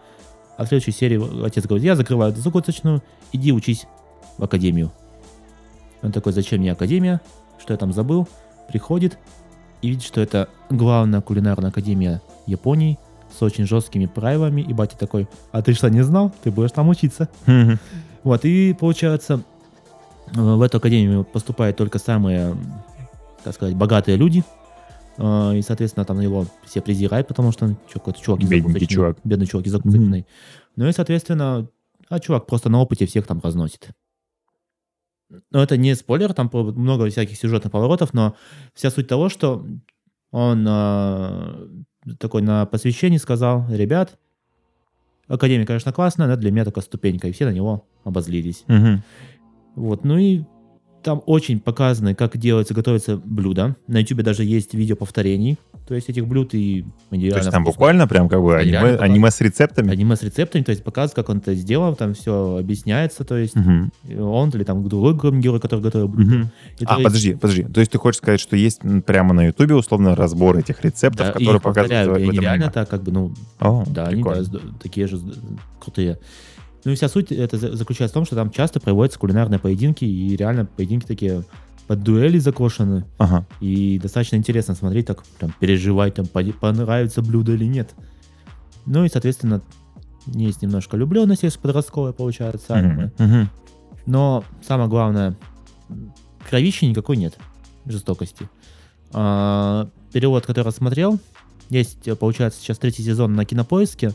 А 0.57 0.65
в 0.65 0.67
следующей 0.67 0.91
серии 0.91 1.45
отец 1.45 1.65
говорит, 1.65 1.85
я 1.85 1.95
закрываю 1.95 2.33
эту 2.33 2.41
закусочную, 2.41 3.01
иди 3.31 3.53
учись 3.53 3.87
в 4.37 4.43
академию. 4.43 4.91
Он 6.01 6.11
такой, 6.11 6.33
зачем 6.33 6.59
мне 6.59 6.71
академия? 6.71 7.21
Что 7.59 7.73
я 7.73 7.77
там 7.77 7.93
забыл? 7.93 8.27
Приходит 8.67 9.17
и 9.81 9.89
видит, 9.89 10.03
что 10.03 10.21
это 10.21 10.49
главная 10.69 11.21
кулинарная 11.21 11.69
академия 11.69 12.21
Японии 12.45 12.99
с 13.37 13.41
очень 13.41 13.65
жесткими 13.65 14.05
правилами. 14.05 14.61
И 14.61 14.73
батя 14.73 14.97
такой, 14.97 15.27
а 15.51 15.61
ты 15.61 15.73
что, 15.73 15.89
не 15.89 16.03
знал? 16.03 16.33
Ты 16.43 16.51
будешь 16.51 16.71
там 16.71 16.89
учиться. 16.89 17.29
Вот, 18.23 18.43
и 18.43 18.73
получается, 18.73 19.43
в 20.33 20.61
эту 20.61 20.77
академию 20.77 21.23
поступают 21.23 21.77
только 21.77 21.99
самые, 21.99 22.55
так 23.43 23.53
сказать, 23.53 23.75
богатые 23.75 24.17
люди. 24.17 24.43
Э, 25.17 25.55
И, 25.57 25.61
соответственно, 25.61 26.05
там 26.05 26.19
его 26.19 26.45
все 26.65 26.81
презирают, 26.81 27.27
потому 27.27 27.51
что 27.51 27.65
он 27.65 27.77
чё, 27.87 27.99
какой-то 27.99 28.19
чувак 28.19 28.41
закусочной. 28.43 28.87
чувак. 28.87 29.17
Бедный 29.23 29.47
чувак 29.47 29.65
из 29.67 29.71
закусочной. 29.71 30.25
Ну 30.75 30.87
и, 30.87 30.91
соответственно, 30.91 31.67
а 32.09 32.19
чувак 32.19 32.47
просто 32.47 32.69
на 32.69 32.81
опыте 32.81 33.05
всех 33.05 33.27
там 33.27 33.39
разносит. 33.43 33.89
Но 35.51 35.61
это 35.61 35.77
не 35.77 35.95
спойлер, 35.95 36.33
там 36.33 36.49
много 36.53 37.09
всяких 37.09 37.37
сюжетных 37.37 37.71
поворотов, 37.71 38.13
но 38.13 38.35
вся 38.73 38.89
суть 38.89 39.07
того, 39.07 39.29
что 39.29 39.65
он 40.31 40.65
э, 40.67 41.67
такой 42.17 42.41
на 42.41 42.65
посвящении 42.65 43.17
сказал, 43.17 43.65
ребят, 43.69 44.17
Академия, 45.27 45.67
конечно, 45.67 45.93
классная, 45.93 46.27
но 46.27 46.35
для 46.37 46.51
меня 46.51 46.65
только 46.65 46.81
ступенька, 46.81 47.27
и 47.27 47.31
все 47.31 47.45
на 47.45 47.51
него 47.51 47.85
обозлились. 48.03 48.63
Мгм. 48.67 49.03
Вот, 49.75 50.03
ну 50.03 50.17
и 50.17 50.41
там 51.03 51.21
очень 51.25 51.61
показано, 51.61 52.13
как 52.13 52.37
делается, 52.37 52.73
готовится 52.73 53.15
блюдо. 53.15 53.77
На 53.87 53.99
YouTube 53.99 54.21
даже 54.21 54.43
есть 54.43 54.73
видео 54.73 54.97
повторений, 54.97 55.57
то 55.87 55.95
есть 55.95 56.09
этих 56.09 56.27
блюд 56.27 56.53
и 56.53 56.83
То 57.09 57.15
есть 57.15 57.31
там 57.35 57.41
вкусно. 57.45 57.61
буквально 57.61 58.07
прям 58.07 58.27
как 58.27 58.41
бы 58.41 58.57
Они 58.57 58.73
аниме, 58.73 58.95
аниме 58.97 59.31
с 59.31 59.39
рецептами. 59.39 59.91
аниме 59.91 60.17
с 60.17 60.23
рецептами, 60.23 60.61
то 60.61 60.71
есть 60.71 60.83
показывает, 60.83 61.15
как 61.15 61.29
он 61.29 61.37
это 61.37 61.55
сделал, 61.55 61.95
там 61.95 62.13
все 62.15 62.57
объясняется, 62.57 63.23
то 63.23 63.37
есть 63.37 63.55
Мгм. 63.55 63.91
он 64.19 64.49
или 64.49 64.65
там 64.65 64.85
другой 64.89 65.13
герой, 65.39 65.61
который 65.61 65.79
готовил 65.79 66.09
блюдо. 66.09 66.51
То 66.77 66.85
А, 66.85 66.95
есть- 66.95 67.03
подожди, 67.05 67.33
подожди. 67.35 67.63
То 67.63 67.79
есть 67.79 67.91
ты 67.93 67.97
хочешь 67.97 68.17
сказать, 68.17 68.41
что 68.41 68.57
есть 68.57 68.81
прямо 69.05 69.33
на 69.33 69.45
Ютубе 69.45 69.75
условно 69.75 70.15
разбор 70.17 70.57
этих 70.57 70.83
рецептов, 70.83 71.27
Да, 71.27 71.31
которые 71.31 71.61
показывают 71.61 72.09
в 72.11 72.13
они 72.15 72.25
этом 72.27 72.41
реально 72.41 72.71
так, 72.71 72.89
как 72.89 73.03
бы, 73.03 73.13
ну, 73.13 73.33
О, 73.59 73.85
Да, 73.87 74.07
они 74.07 74.15
прикольно. 74.21 74.43
да, 74.43 74.59
с- 74.59 74.79
такие 74.83 75.07
же 75.07 75.17
крутые. 75.79 76.19
Ну 76.85 76.91
и 76.91 76.95
вся 76.95 77.09
суть 77.09 77.31
это 77.31 77.57
за- 77.57 77.75
заключается 77.75 78.13
в 78.13 78.17
том, 78.19 78.25
что 78.25 78.35
там 78.35 78.51
часто 78.51 78.79
проводятся 78.79 79.19
кулинарные 79.19 79.59
поединки, 79.59 80.05
и 80.05 80.35
реально 80.35 80.65
поединки 80.65 81.05
такие 81.05 81.43
под 81.87 82.03
дуэли 82.03 82.37
закошены, 82.37 83.05
Ага. 83.17 83.45
и 83.59 83.99
достаточно 84.01 84.35
интересно 84.35 84.75
смотреть, 84.75 85.07
так 85.07 85.23
прям 85.39 85.53
переживать, 85.59 86.13
там 86.15 86.25
понравится 86.27 87.21
блюдо 87.21 87.53
или 87.53 87.65
нет. 87.65 87.89
Ну 88.85 89.03
и, 89.05 89.09
соответственно, 89.09 89.61
есть 90.27 90.61
немножко 90.61 90.95
влюбленность, 90.95 91.43
если 91.43 91.59
подростковая 91.59 92.11
получается, 92.13 92.75
аниме. 92.75 93.11
Мгм. 93.17 93.27
Мгм. 93.27 93.49
но 94.05 94.43
самое 94.65 94.87
главное, 94.89 95.35
кровищи 96.49 96.85
никакой 96.85 97.17
нет, 97.17 97.37
жестокости. 97.85 98.47
А, 99.11 99.89
перевод, 100.13 100.45
который 100.45 100.71
смотрел, 100.71 101.19
есть, 101.69 102.07
получается, 102.19 102.59
сейчас 102.61 102.77
третий 102.77 103.03
сезон 103.03 103.33
на 103.35 103.45
кинопоиске, 103.45 104.11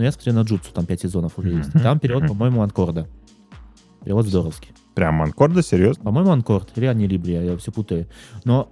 но 0.00 0.04
я 0.04 0.12
смотрю 0.12 0.32
на 0.32 0.40
Джутсу, 0.40 0.72
там 0.72 0.86
пять 0.86 1.02
сезонов 1.02 1.38
уже 1.38 1.50
есть. 1.50 1.72
Там 1.74 1.98
перевод, 1.98 2.26
по-моему, 2.26 2.62
Анкорда. 2.62 3.06
Перевод 4.02 4.26
здоровский. 4.26 4.70
Прям 4.94 5.20
Анкорда, 5.20 5.62
серьезно? 5.62 6.04
По-моему, 6.04 6.30
Анкорд 6.30 6.70
или 6.76 6.86
Анилибрия, 6.86 7.42
я 7.42 7.56
все 7.58 7.70
путаю. 7.70 8.06
Но 8.44 8.70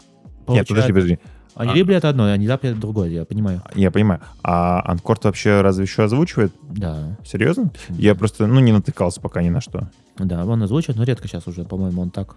Нет, 0.49 0.67
подожди, 0.67 0.91
подожди. 0.91 1.19
Анилибрия 1.55 1.97
а... 1.97 1.99
это 1.99 2.09
одно, 2.09 2.25
Анилибрия 2.25 2.73
это 2.73 2.81
другое, 2.81 3.11
я 3.11 3.27
понимаю. 3.27 3.63
Я 3.75 3.91
понимаю. 3.91 4.23
А 4.43 4.81
Анкорд 4.91 5.23
вообще 5.25 5.61
разве 5.61 5.85
еще 5.85 6.05
озвучивает? 6.05 6.51
Да. 6.63 7.19
Серьезно? 7.27 7.73
Я 7.91 8.15
просто, 8.15 8.47
ну, 8.47 8.59
не 8.61 8.73
натыкался 8.73 9.21
пока 9.21 9.43
ни 9.43 9.51
на 9.51 9.61
что. 9.61 9.91
Да, 10.17 10.47
он 10.47 10.63
озвучивает, 10.63 10.97
но 10.97 11.05
редко 11.05 11.29
сейчас 11.29 11.47
уже, 11.47 11.65
по-моему, 11.65 12.01
он 12.01 12.11
так 12.11 12.37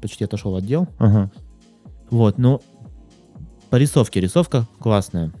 почти 0.00 0.24
отошел 0.24 0.56
от 0.56 0.66
дел. 0.66 0.88
Ага. 0.98 1.30
Вот, 2.10 2.36
ну, 2.38 2.60
по 3.70 3.76
рисовке. 3.76 4.20
Рисовка 4.20 4.66
классная. 4.80 5.32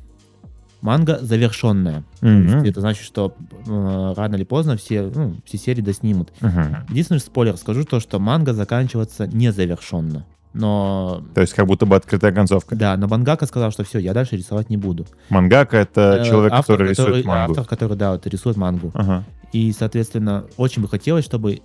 Манга 0.82 1.18
завершенная. 1.22 2.02
Mm-hmm. 2.20 2.68
Это 2.68 2.80
значит, 2.80 3.04
что 3.04 3.34
э, 3.66 4.14
рано 4.16 4.34
или 4.34 4.44
поздно 4.44 4.76
все, 4.76 5.02
ну, 5.02 5.36
все 5.44 5.56
серии 5.56 5.80
доснимут. 5.80 6.32
Uh-huh. 6.40 6.84
Единственный 6.90 7.20
спойлер 7.20 7.56
скажу 7.56 7.84
то, 7.84 8.00
что 8.00 8.18
манга 8.18 8.52
заканчивается 8.52 9.28
незавершенно. 9.28 10.26
Но... 10.54 11.22
То 11.34 11.40
есть 11.40 11.54
как 11.54 11.66
будто 11.66 11.86
бы 11.86 11.96
открытая 11.96 12.32
концовка. 12.32 12.76
Да, 12.76 12.96
но 12.96 13.08
Мангака 13.08 13.46
сказал, 13.46 13.70
что 13.70 13.84
все, 13.84 13.98
я 14.00 14.12
дальше 14.12 14.36
рисовать 14.36 14.68
не 14.68 14.76
буду. 14.76 15.06
Мангака— 15.30 15.76
это 15.78 16.18
Э, 16.20 16.24
человек, 16.26 16.52
автор, 16.52 16.76
который 16.76 16.90
рисует 16.90 17.08
который- 17.08 17.24
мангу. 17.24 17.52
Автор, 17.52 17.64
который, 17.64 17.96
да, 17.96 18.12
вот, 18.12 18.26
рисует 18.26 18.56
мангу. 18.56 18.90
Ага. 18.92 19.24
И, 19.52 19.72
соответственно, 19.72 20.44
очень 20.56 20.82
бы 20.82 20.88
хотелось, 20.88 21.24
чтобы 21.24 21.60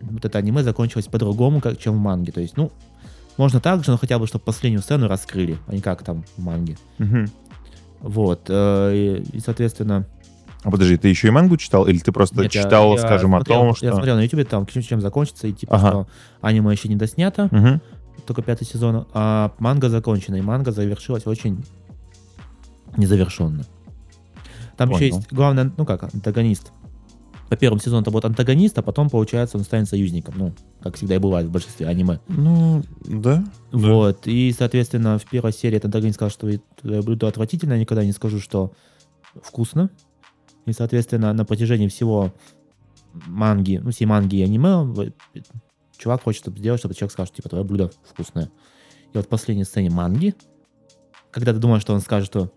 вот 0.00 0.24
это 0.24 0.38
аниме 0.38 0.62
закончилось 0.62 1.06
по-другому, 1.06 1.60
как, 1.60 1.78
чем 1.78 1.94
в 1.94 1.98
манге. 1.98 2.32
То 2.32 2.40
есть, 2.40 2.56
ну, 2.56 2.72
можно 3.36 3.60
так 3.60 3.84
же, 3.84 3.90
но 3.90 3.98
хотя 3.98 4.18
бы, 4.18 4.26
чтобы 4.26 4.44
последнюю 4.44 4.82
сцену 4.82 5.08
раскрыли, 5.08 5.58
а 5.66 5.74
не 5.74 5.80
как 5.80 6.02
там 6.02 6.24
в 6.36 6.42
манге. 6.42 6.76
Мгм. 6.98 7.28
Вот. 8.00 8.42
э, 8.48 9.22
И, 9.32 9.40
соответственно... 9.40 10.06
А 10.62 10.70
подожди, 10.70 10.96
ты 10.96 11.08
еще 11.08 11.28
и 11.28 11.30
мангу 11.30 11.56
читал? 11.58 11.86
Или 11.86 11.98
ты 11.98 12.10
просто 12.10 12.40
нет, 12.40 12.54
я- 12.54 12.62
читал, 12.62 12.92
я 12.92 12.98
скажем, 12.98 13.30
смотрел- 13.32 13.56
о 13.56 13.58
том, 13.58 13.68
Я 13.68 13.74
что... 13.74 13.92
смотрел 13.92 14.16
на 14.16 14.22
ютубе, 14.22 14.44
там 14.44 14.64
чем, 14.66 14.82
чем 14.82 15.00
закончится, 15.02 15.46
и 15.46 15.52
типа, 15.52 15.76
Ага. 15.76 15.88
что 15.88 16.06
аниме 16.40 16.72
еще 16.72 16.88
не 16.88 16.96
доснято, 16.96 17.48
Мгм. 17.50 17.82
только 18.26 18.40
пятый 18.40 18.64
сезон, 18.64 19.06
а 19.12 19.52
манга 19.58 19.90
закончена, 19.90 20.36
и 20.36 20.40
манга 20.40 20.72
завершилась 20.72 21.26
очень 21.26 21.62
незавершенно. 22.96 23.64
Там 24.76 24.90
еще 24.90 24.98
Понял. 25.00 25.16
есть 25.16 25.32
главный, 25.32 25.70
ну 25.76 25.84
как, 25.84 26.04
антагонист. 26.14 26.72
По 27.48 27.56
первому 27.56 27.80
сезону 27.80 28.02
это 28.02 28.10
будет 28.10 28.24
антагонист, 28.24 28.78
а 28.78 28.82
потом, 28.82 29.10
получается, 29.10 29.58
он 29.58 29.64
станет 29.64 29.88
союзником. 29.88 30.34
Ну, 30.36 30.52
как 30.82 30.96
всегда 30.96 31.16
и 31.16 31.18
бывает 31.18 31.46
в 31.46 31.50
большинстве 31.50 31.86
аниме. 31.86 32.20
Ну, 32.28 32.82
да. 33.04 33.44
Да. 33.72 33.78
Вот. 33.78 34.26
И, 34.26 34.52
соответственно, 34.56 35.18
в 35.18 35.26
первой 35.26 35.52
серии 35.52 35.76
этот 35.76 35.86
антагонист 35.86 36.16
сказал, 36.16 36.30
что 36.30 36.50
твое 36.80 37.02
блюдо 37.02 37.28
отвратительно, 37.28 37.74
я 37.74 37.80
никогда 37.80 38.04
не 38.04 38.12
скажу, 38.12 38.40
что 38.40 38.72
вкусно. 39.42 39.90
И, 40.66 40.72
соответственно, 40.72 41.32
на 41.32 41.44
протяжении 41.44 41.88
всего 41.88 42.32
манги, 43.26 43.80
ну, 43.82 43.90
всей 43.90 44.06
манги 44.06 44.36
и 44.36 44.42
аниме, 44.42 45.12
чувак 45.96 46.22
хочет 46.22 46.42
чтобы 46.42 46.58
сделать, 46.58 46.80
чтобы 46.80 46.94
человек 46.94 47.12
сказал, 47.12 47.26
что, 47.26 47.36
типа, 47.36 47.48
твое 47.50 47.64
блюдо 47.64 47.90
вкусное. 48.04 48.50
И 49.12 49.16
вот 49.16 49.26
в 49.26 49.28
последней 49.28 49.64
сцене 49.64 49.90
манги, 49.90 50.34
когда 51.30 51.52
ты 51.52 51.58
думаешь, 51.58 51.82
что 51.82 51.94
он 51.94 52.00
скажет, 52.00 52.26
что 52.26 52.50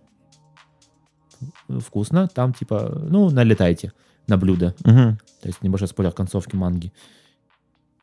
вкусно, 1.79 2.27
там, 2.27 2.53
типа, 2.53 3.03
ну, 3.10 3.29
налетайте 3.29 3.94
на 4.27 4.38
блюдо. 4.38 4.75
Мгм. 4.84 5.17
То 5.41 5.48
есть 5.48 5.62
небольшой 5.62 5.88
спойлер 5.88 6.12
концовки 6.12 6.55
манги. 6.55 6.91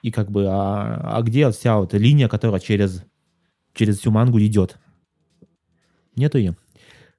И 0.03 0.11
как 0.11 0.31
бы, 0.31 0.47
а, 0.49 1.17
а 1.17 1.23
где 1.23 1.51
вся 1.51 1.79
вот 1.79 1.95
линия, 1.95 2.29
которая 2.29 2.61
через, 2.61 3.03
через 3.73 3.99
всю 3.99 4.11
мангу 4.11 4.39
идет? 4.41 4.77
Нету 6.17 6.39
ее. 6.39 6.57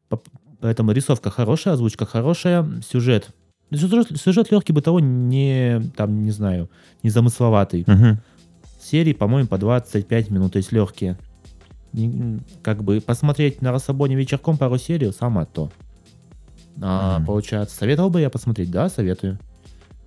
По- 0.09 0.21
Поэтому 0.62 0.91
рисовка 0.91 1.29
хорошая, 1.29 1.74
озвучка 1.74 2.05
хорошая, 2.05 2.65
сюжет. 2.88 3.29
Сюжет, 3.71 4.07
сюжет 4.19 4.51
легкий 4.51 4.74
бытовой, 4.74 5.01
не, 5.01 5.81
там, 5.95 6.24
не 6.24 6.31
знаю, 6.31 6.69
не 7.03 7.09
замысловатый. 7.09 7.83
Мгм. 7.88 8.19
Серии, 8.79 9.13
по-моему, 9.13 9.47
по 9.47 9.57
25 9.57 10.29
минут, 10.29 10.53
то 10.53 10.57
есть 10.57 10.71
легкие. 10.71 11.17
Как 12.62 12.83
бы 12.83 13.01
посмотреть 13.01 13.62
на 13.62 13.71
расслабоне 13.71 14.15
вечерком 14.15 14.57
пару 14.57 14.77
серий, 14.77 15.12
самое 15.12 15.47
то. 15.51 15.71
А, 16.82 17.17
Мгм. 17.17 17.25
Получается, 17.27 17.75
советовал 17.75 18.10
бы 18.10 18.22
я 18.22 18.29
посмотреть? 18.29 18.70
Да, 18.72 18.89
советую. 18.89 19.39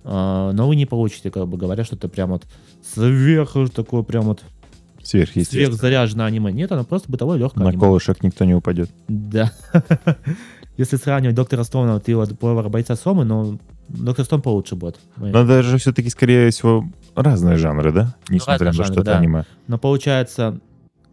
А, 0.03 0.51
но 0.53 0.67
вы 0.67 0.75
не 0.75 0.85
получите, 0.85 1.31
как 1.31 1.47
бы 1.47 1.57
говоря, 1.57 1.83
что 1.83 1.95
это 1.95 2.07
прям 2.07 2.29
вот 2.29 2.45
сверх 2.83 3.55
такое 3.75 4.03
прям 4.03 4.23
вот 4.25 4.43
Сверхъестественно. 5.01 5.65
сверхзаряженное 5.67 6.25
аниме. 6.25 6.51
Нет, 6.51 6.71
оно 6.71 6.83
просто 6.83 7.11
бытовое 7.11 7.37
легкое 7.37 7.63
На 7.63 7.69
аниме. 7.69 7.81
колышек 7.81 8.21
никто 8.23 8.45
не 8.45 8.53
упадет. 8.53 8.89
Да. 9.07 9.51
Если 10.77 10.95
сравнивать 10.97 11.35
доктора 11.35 11.63
Стоуна 11.63 12.01
и 12.05 12.13
вот 12.13 12.37
повара 12.39 12.69
бойца 12.69 12.95
Сомы, 12.95 13.25
но 13.25 13.57
доктор 13.89 14.23
Стоун 14.25 14.41
получше 14.41 14.75
будет. 14.75 14.97
Но 15.17 15.45
даже 15.45 15.77
все-таки, 15.77 16.09
скорее 16.09 16.51
всего, 16.51 16.85
разные 17.15 17.57
жанры, 17.57 17.91
да? 17.91 18.15
Несмотря 18.29 18.67
на 18.71 18.77
то, 18.77 18.83
что 18.85 19.01
это 19.01 19.17
аниме. 19.17 19.43
Но 19.67 19.77
получается, 19.77 20.59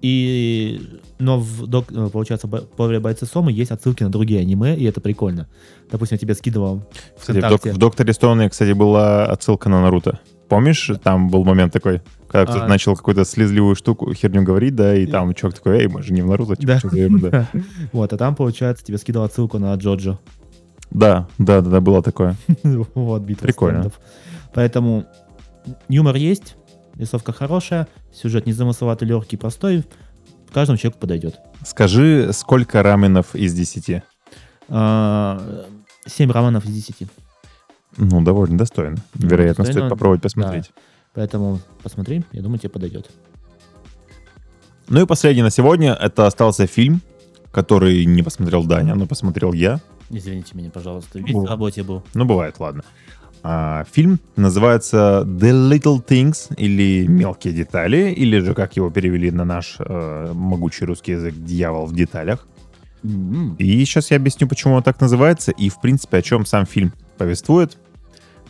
и 0.02 0.80
но 1.18 1.38
в 1.40 1.66
док- 1.66 1.90
э, 1.90 2.08
получается, 2.10 2.46
бойца 2.46 3.26
Сомы 3.26 3.50
есть 3.52 3.70
отсылки 3.70 4.02
на 4.02 4.10
другие 4.10 4.40
аниме, 4.40 4.76
и 4.76 4.84
это 4.84 5.00
прикольно. 5.00 5.48
Допустим, 5.90 6.16
я 6.16 6.18
тебе 6.18 6.34
скидывал 6.34 6.82
Кстати, 7.18 7.38
в, 7.38 7.48
док- 7.48 7.64
в 7.74 7.78
Докторе 7.78 8.12
Стоуне, 8.12 8.50
кстати, 8.50 8.72
была 8.72 9.24
отсылка 9.26 9.68
на 9.68 9.80
Наруто. 9.82 10.20
Помнишь, 10.48 10.90
там 11.02 11.28
был 11.28 11.44
момент 11.44 11.72
такой, 11.72 12.02
когда 12.28 12.44
кто-то 12.44 12.66
А. 12.66 12.68
начал 12.68 12.94
какую-то 12.94 13.24
слезливую 13.24 13.74
штуку, 13.74 14.12
херню 14.12 14.42
говорить, 14.42 14.76
да, 14.76 14.94
и 14.94 15.06
там 15.06 15.34
чувак 15.34 15.54
такой, 15.56 15.78
эй, 15.78 15.88
мы 15.88 16.02
же 16.02 16.12
не 16.12 16.22
в 16.22 16.26
Наруто, 16.26 16.54
типа, 16.56 16.74
Да. 16.74 16.78
что 16.78 16.88
за 16.90 16.98
ерунда?» 16.98 17.48
Вот, 17.92 18.12
а 18.12 18.16
там, 18.16 18.36
получается, 18.36 18.84
тебе 18.84 18.98
скидывал 18.98 19.26
отсылку 19.26 19.58
на 19.58 19.74
Джоджо. 19.74 20.18
Да, 20.92 21.26
да, 21.38 21.62
да, 21.62 21.70
да, 21.70 21.80
было 21.80 22.02
такое. 22.02 22.36
вот, 22.94 23.22
битва 23.22 23.42
Прикольно. 23.46 23.78
стендов. 23.80 24.00
Поэтому 24.54 25.06
юмор 25.88 26.14
есть, 26.16 26.54
рисовка 26.98 27.32
хорошая, 27.32 27.88
сюжет 28.12 28.46
незамысловатый, 28.46 29.08
легкий, 29.08 29.36
простой. 29.36 29.84
Каждому 30.52 30.78
человеку 30.78 31.00
подойдет. 31.00 31.38
Скажи, 31.64 32.30
сколько 32.32 32.82
раменов 32.82 33.34
из 33.34 33.52
10? 33.52 34.02
А, 34.68 35.66
Семь 36.06 36.30
романов 36.30 36.64
из 36.64 36.70
десяти. 36.72 37.08
Ну, 37.96 38.22
довольно 38.22 38.56
достойно. 38.56 38.96
Ну, 39.14 39.28
Вероятно, 39.28 39.64
достойно, 39.64 39.88
стоит 39.88 39.90
попробовать 39.90 40.22
посмотреть. 40.22 40.70
Поэтому 41.14 41.60
посмотри, 41.82 42.24
я 42.32 42.42
думаю, 42.42 42.58
тебе 42.58 42.70
подойдет. 42.70 43.10
Ну 44.88 45.02
и 45.02 45.06
последний 45.06 45.42
на 45.42 45.50
сегодня, 45.50 45.94
это 45.94 46.26
остался 46.26 46.66
фильм, 46.66 47.00
который 47.50 48.04
не 48.04 48.22
посмотрел 48.22 48.64
Даня, 48.64 48.94
но 48.94 49.06
посмотрел 49.06 49.52
я. 49.52 49.80
Извините 50.10 50.56
меня, 50.56 50.70
пожалуйста. 50.70 51.18
Весь 51.18 51.34
О. 51.34 51.40
в 51.40 51.46
работе 51.46 51.82
был. 51.82 52.04
Ну, 52.14 52.24
бывает, 52.24 52.60
ладно. 52.60 52.84
А, 53.48 53.84
фильм 53.92 54.18
называется 54.34 55.22
The 55.24 55.52
Little 55.70 56.04
Things 56.04 56.52
или 56.56 57.06
Мелкие 57.06 57.52
детали, 57.54 58.10
или 58.10 58.40
же, 58.40 58.54
как 58.54 58.74
его 58.74 58.90
перевели 58.90 59.30
на 59.30 59.44
наш 59.44 59.76
э, 59.78 60.32
могучий 60.34 60.84
русский 60.84 61.12
язык, 61.12 61.34
Дьявол 61.36 61.86
в 61.86 61.94
деталях. 61.94 62.44
М-м. 63.04 63.54
И 63.60 63.84
сейчас 63.84 64.10
я 64.10 64.16
объясню, 64.16 64.48
почему 64.48 64.74
он 64.74 64.82
так 64.82 65.00
называется, 65.00 65.52
и, 65.52 65.68
в 65.68 65.80
принципе, 65.80 66.16
о 66.16 66.22
чем 66.22 66.44
сам 66.44 66.66
фильм 66.66 66.92
повествует. 67.18 67.78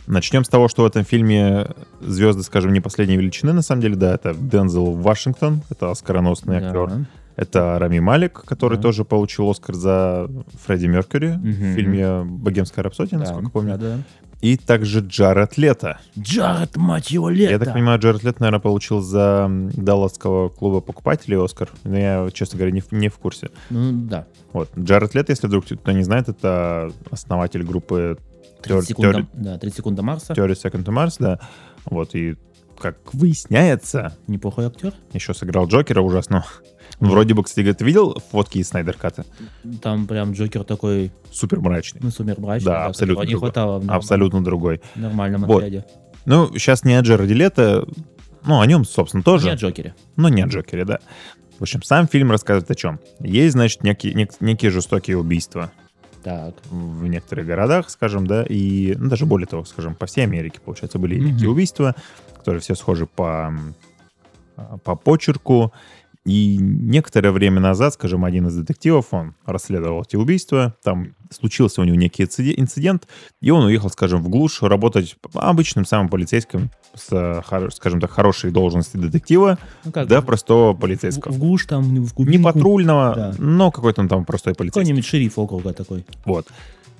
Начнем 0.07 0.43
с 0.43 0.49
того, 0.49 0.67
что 0.67 0.81
в 0.81 0.85
этом 0.87 1.03
фильме 1.05 1.67
звезды, 2.01 2.41
скажем, 2.41 2.73
не 2.73 2.79
последней 2.79 3.17
величины, 3.17 3.53
на 3.53 3.61
самом 3.61 3.81
деле, 3.83 3.95
да, 3.97 4.15
это 4.15 4.33
Дензел 4.33 4.93
Вашингтон, 4.93 5.61
это 5.69 5.91
оскароносный 5.91 6.59
Да. 6.59 6.67
актер. 6.69 7.05
Это 7.35 7.77
Рами 7.77 7.99
Малик, 7.99 8.41
который 8.45 8.77
Да. 8.77 8.81
тоже 8.81 9.05
получил 9.05 9.47
Оскар 9.47 9.75
за 9.75 10.27
Фредди 10.65 10.87
Меркьюри 10.87 11.33
Мгм. 11.33 11.51
в 11.51 11.75
фильме 11.75 12.23
«Богемская 12.23 12.81
рапсодия», 12.83 13.19
Да, 13.19 13.25
насколько 13.25 13.49
помню. 13.51 13.77
да, 13.77 13.97
да. 13.97 13.97
И 14.41 14.55
также 14.55 14.99
Джаред 14.99 15.57
Лето. 15.57 15.99
Джаред, 16.17 16.77
мать 16.77 17.09
его, 17.09 17.29
лето! 17.29 17.51
Я 17.51 17.59
так 17.59 17.73
понимаю, 17.73 17.99
Джаред 17.99 18.23
Лето, 18.23 18.37
наверное, 18.41 18.59
получил 18.59 19.01
за 19.01 19.49
Далласского 19.73 20.49
клуба 20.49 20.79
покупателей 20.79 21.43
Оскар. 21.43 21.69
Но 21.83 21.97
я, 21.97 22.29
честно 22.31 22.57
говоря, 22.57 22.71
не 22.71 22.81
в, 22.81 22.91
не 22.91 23.09
в 23.09 23.17
курсе. 23.17 23.49
Ну, 23.71 23.91
да. 23.93 24.27
Вот. 24.53 24.69
Джаред 24.77 25.15
Лето, 25.15 25.31
если 25.31 25.47
вдруг 25.47 25.65
кто 25.65 25.91
не 25.91 26.03
знает, 26.03 26.29
это 26.29 26.91
основатель 27.09 27.63
группы 27.63 28.17
30 28.61 28.69
Тёр- 28.71 28.87
секунд, 28.87 29.07
тёр- 29.07 29.27
до, 29.33 29.43
да, 29.43 29.57
30 29.57 29.77
секунд 29.77 29.95
до 29.95 30.03
Марса. 30.03 30.33
Theory 30.33 30.51
Second 30.53 30.83
to 30.83 30.93
Mars, 30.93 31.15
да. 31.19 31.39
Вот, 31.85 32.13
и 32.15 32.35
как 32.79 33.13
выясняется, 33.13 34.15
Неплохой 34.27 34.65
актер. 34.67 34.93
еще 35.13 35.33
сыграл 35.33 35.67
Джокера 35.67 36.01
ужасно. 36.01 36.45
Ну, 36.99 37.11
Вроде 37.11 37.33
бы, 37.33 37.43
кстати, 37.43 37.73
ты 37.73 37.83
видел 37.85 38.17
фотки 38.31 38.57
из 38.59 38.69
Снайдер 38.69 38.93
Ката? 38.93 39.25
Там 39.81 40.07
прям 40.07 40.31
Джокер 40.31 40.63
такой, 40.63 41.11
Супер 41.31 41.59
мрачный. 41.59 41.99
ну, 42.03 42.09
сумер 42.11 42.39
брачный. 42.39 42.65
Да, 42.71 42.85
абсолютно 42.85 43.21
Не 43.23 43.31
другой. 43.31 43.49
хватало 43.51 43.79
в 43.79 43.91
Абсолютно 43.91 44.43
другой. 44.43 44.81
нормальном 44.95 45.43
Вот. 45.45 45.57
отряде. 45.63 45.85
Ну, 46.25 46.49
сейчас 46.53 46.83
не 46.83 46.93
о 46.95 47.01
Джареде 47.01 47.33
Лето, 47.33 47.87
ну, 48.45 48.59
о 48.61 48.65
нем, 48.65 48.85
собственно, 48.85 49.21
тоже. 49.23 49.45
Не 49.47 49.51
о 49.53 49.55
Джокере. 49.55 49.95
но 50.15 50.29
не 50.29 50.41
о 50.41 50.47
Джокере, 50.47 50.85
да. 50.85 50.99
В 51.59 51.63
общем, 51.63 51.83
сам 51.83 52.07
фильм 52.07 52.31
рассказывает 52.31 52.69
о 52.71 52.75
чем. 52.75 52.99
Есть, 53.19 53.53
значит, 53.53 53.83
некие, 53.83 54.13
нек- 54.13 54.35
некие 54.39 54.71
жестокие 54.71 55.17
убийства 55.17 55.71
Так. 56.23 56.55
в 56.69 57.07
некоторых 57.07 57.45
городах, 57.45 57.89
скажем, 57.89 58.27
да, 58.27 58.43
и 58.43 58.95
ну, 58.97 59.09
даже 59.09 59.25
более 59.25 59.47
того, 59.47 59.63
скажем, 59.65 59.95
по 59.95 60.05
всей 60.05 60.23
Америке, 60.23 60.59
получается, 60.63 60.99
были 60.99 61.15
Мгм. 61.17 61.25
некие 61.33 61.49
убийства, 61.49 61.95
которые 62.37 62.61
все 62.61 62.75
схожи 62.75 63.05
по, 63.05 63.53
а, 64.57 64.77
по 64.83 64.95
почерку, 64.95 65.71
И 66.27 66.57
некоторое 66.59 67.31
время 67.31 67.61
назад, 67.61 67.93
скажем, 67.93 68.25
один 68.25 68.47
из 68.47 68.55
детективов, 68.55 69.05
он 69.11 69.33
расследовал 69.45 70.01
эти 70.01 70.17
убийства, 70.17 70.75
там 70.83 71.15
случился 71.31 71.79
у 71.79 71.85
него 71.85 71.95
некий 71.95 72.23
инцидент, 72.23 73.07
и 73.39 73.49
он 73.49 73.63
уехал, 73.63 73.89
скажем, 73.89 74.21
в 74.21 74.27
глушь 74.27 74.61
работать 74.61 75.15
обычным 75.33 75.85
самым 75.85 76.09
полицейским 76.09 76.69
с, 76.95 77.43
скажем 77.73 78.01
так, 78.01 78.11
хорошей 78.11 78.51
должности 78.51 78.97
детектива 78.97 79.57
ну, 79.85 79.93
как, 79.93 80.09
до 80.09 80.21
простого 80.21 80.73
полицейского. 80.73 81.31
В, 81.31 81.35
в 81.37 81.39
глушь 81.39 81.65
там, 81.65 81.83
в 81.83 82.13
глубинку. 82.13 82.37
Не 82.37 82.43
патрульного, 82.43 83.15
да. 83.15 83.33
но 83.37 83.71
какой-то 83.71 84.01
он 84.01 84.09
там 84.09 84.25
простой 84.25 84.53
полицейский. 84.53 84.81
Какой-нибудь 84.81 85.05
шериф 85.05 85.39
округа 85.39 85.71
такой. 85.71 86.05
Вот. 86.25 86.47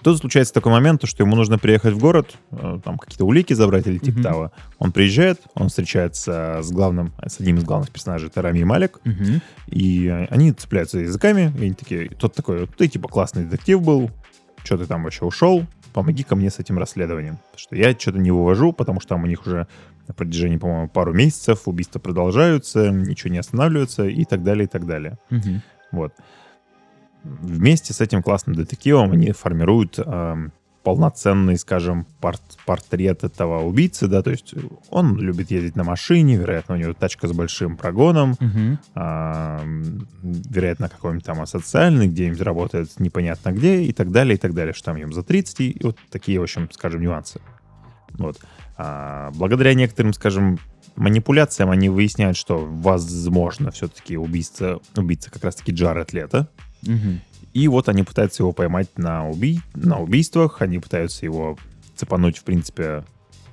Тут 0.08 0.20
случается 0.20 0.54
такой 0.54 0.72
момент, 0.72 1.06
что 1.06 1.22
ему 1.22 1.36
нужно 1.36 1.60
приехать 1.60 1.94
в 1.94 2.00
город, 2.00 2.38
э, 2.52 2.80
там 2.82 2.98
какие-то 2.98 3.26
улики 3.26 3.52
забрать 3.52 3.88
или 3.88 3.98
типа 3.98 4.20
mm-hmm. 4.20 4.24
того. 4.24 4.52
Он 4.80 4.94
приезжает, 4.94 5.42
он 5.54 5.68
встречается 5.68 6.62
с 6.64 6.72
главным, 6.72 7.12
с 7.22 7.42
одним 7.42 7.58
из 7.58 7.66
главных 7.66 7.92
персонажей, 7.92 8.30
это 8.30 8.42
Рами 8.42 8.64
Малик, 8.64 9.02
mm-hmm. 9.04 9.42
и 9.68 10.28
они 10.30 10.54
цепляются 10.54 11.00
языками, 11.00 11.52
и 11.60 11.66
они 11.66 11.74
такие, 11.74 12.08
тот 12.08 12.34
такой, 12.34 12.68
ты 12.68 12.88
типа 12.88 13.10
классный 13.10 13.44
детектив 13.44 13.82
был, 13.82 14.10
что 14.64 14.78
ты 14.78 14.86
там 14.86 15.04
вообще 15.04 15.26
ушел, 15.26 15.66
помоги 15.92 16.24
ко 16.24 16.38
мне 16.38 16.50
с 16.52 16.60
этим 16.60 16.78
расследованием. 16.78 17.40
Потому 17.52 17.60
что 17.60 17.76
я 17.76 17.92
что-то 17.92 18.18
не 18.18 18.32
вывожу, 18.32 18.72
потому 18.72 19.02
что 19.02 19.10
там 19.10 19.24
у 19.24 19.28
них 19.28 19.46
уже 19.46 19.68
на 20.08 20.14
протяжении, 20.14 20.56
по-моему, 20.56 20.88
пару 20.88 21.12
месяцев 21.12 21.64
убийства 21.66 22.00
продолжаются, 22.00 22.92
ничего 22.92 23.34
не 23.34 23.40
останавливается 23.40 24.06
и 24.06 24.24
так 24.24 24.42
далее, 24.42 24.68
и 24.68 24.70
так 24.70 24.86
далее. 24.86 25.18
Mm-hmm. 25.32 25.60
Вот 25.92 26.14
вместе 27.42 27.94
с 27.94 28.02
этим 28.02 28.24
классным 28.24 28.56
детективом 28.56 29.12
они 29.12 29.32
формируют 29.32 29.96
э, 29.98 30.50
полноценный, 30.88 31.58
скажем, 31.58 32.06
порт 32.22 32.42
портрет 32.66 33.26
этого 33.26 33.62
убийцы, 33.64 34.08
да, 34.08 34.22
то 34.22 34.32
есть 34.32 34.54
он 34.90 35.18
любит 35.18 35.52
ездить 35.52 35.76
на 35.76 35.84
машине, 35.84 36.38
вероятно, 36.38 36.76
у 36.76 36.78
него 36.78 36.94
тачка 36.94 37.28
с 37.28 37.34
большим 37.34 37.76
прогоном, 37.76 38.32
угу. 38.40 38.78
э, 38.96 39.84
вероятно, 40.24 40.88
какой-нибудь 40.88 41.26
там 41.26 41.42
асоциальный, 41.42 42.08
где-нибудь 42.08 42.40
работает 42.40 43.00
непонятно 43.00 43.52
где, 43.52 43.82
и 43.84 43.92
так 43.92 44.12
далее, 44.12 44.36
и 44.36 44.38
так 44.38 44.54
далее, 44.54 44.74
что 44.74 44.86
там 44.86 44.96
ему 44.96 45.12
за 45.12 45.24
30, 45.24 45.60
и 45.60 45.78
вот 45.84 45.98
такие, 46.10 46.40
в 46.40 46.44
общем, 46.44 46.70
скажем, 46.72 47.02
нюансы. 47.02 47.42
Вот. 48.18 48.40
А, 48.78 49.32
благодаря 49.36 49.74
некоторым, 49.74 50.14
скажем, 50.14 50.58
манипуляциям 50.96 51.70
они 51.70 51.90
выясняют, 51.90 52.38
что, 52.38 52.66
возможно, 52.66 53.72
все-таки 53.72 54.18
убийца, 54.18 54.80
убийца 54.96 55.32
как 55.32 55.44
раз-таки 55.44 55.72
Джаред 55.72 56.14
Лето, 56.14 56.50
Угу. 56.88 57.20
И 57.54 57.68
вот 57.68 57.90
они 57.90 58.04
пытаются 58.04 58.44
его 58.44 58.54
поймать 58.54 58.90
на, 58.98 59.28
убий... 59.28 59.62
на 59.74 60.00
убийствах, 60.00 60.62
они 60.62 60.80
пытаются 60.80 61.26
его 61.26 61.58
цепануть, 61.96 62.38
в 62.38 62.44
принципе, 62.44 63.04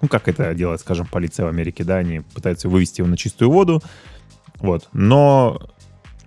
ну, 0.03 0.09
как 0.09 0.29
это 0.29 0.55
делает, 0.55 0.81
скажем, 0.81 1.07
полиция 1.07 1.47
в 1.47 1.49
Америке, 1.49 1.85
да, 1.85 1.97
они 1.97 2.21
пытаются 2.21 2.69
вывести 2.69 3.01
его 3.01 3.09
на 3.09 3.17
чистую 3.17 3.51
воду, 3.51 3.83
вот, 4.59 4.89
но 4.93 5.71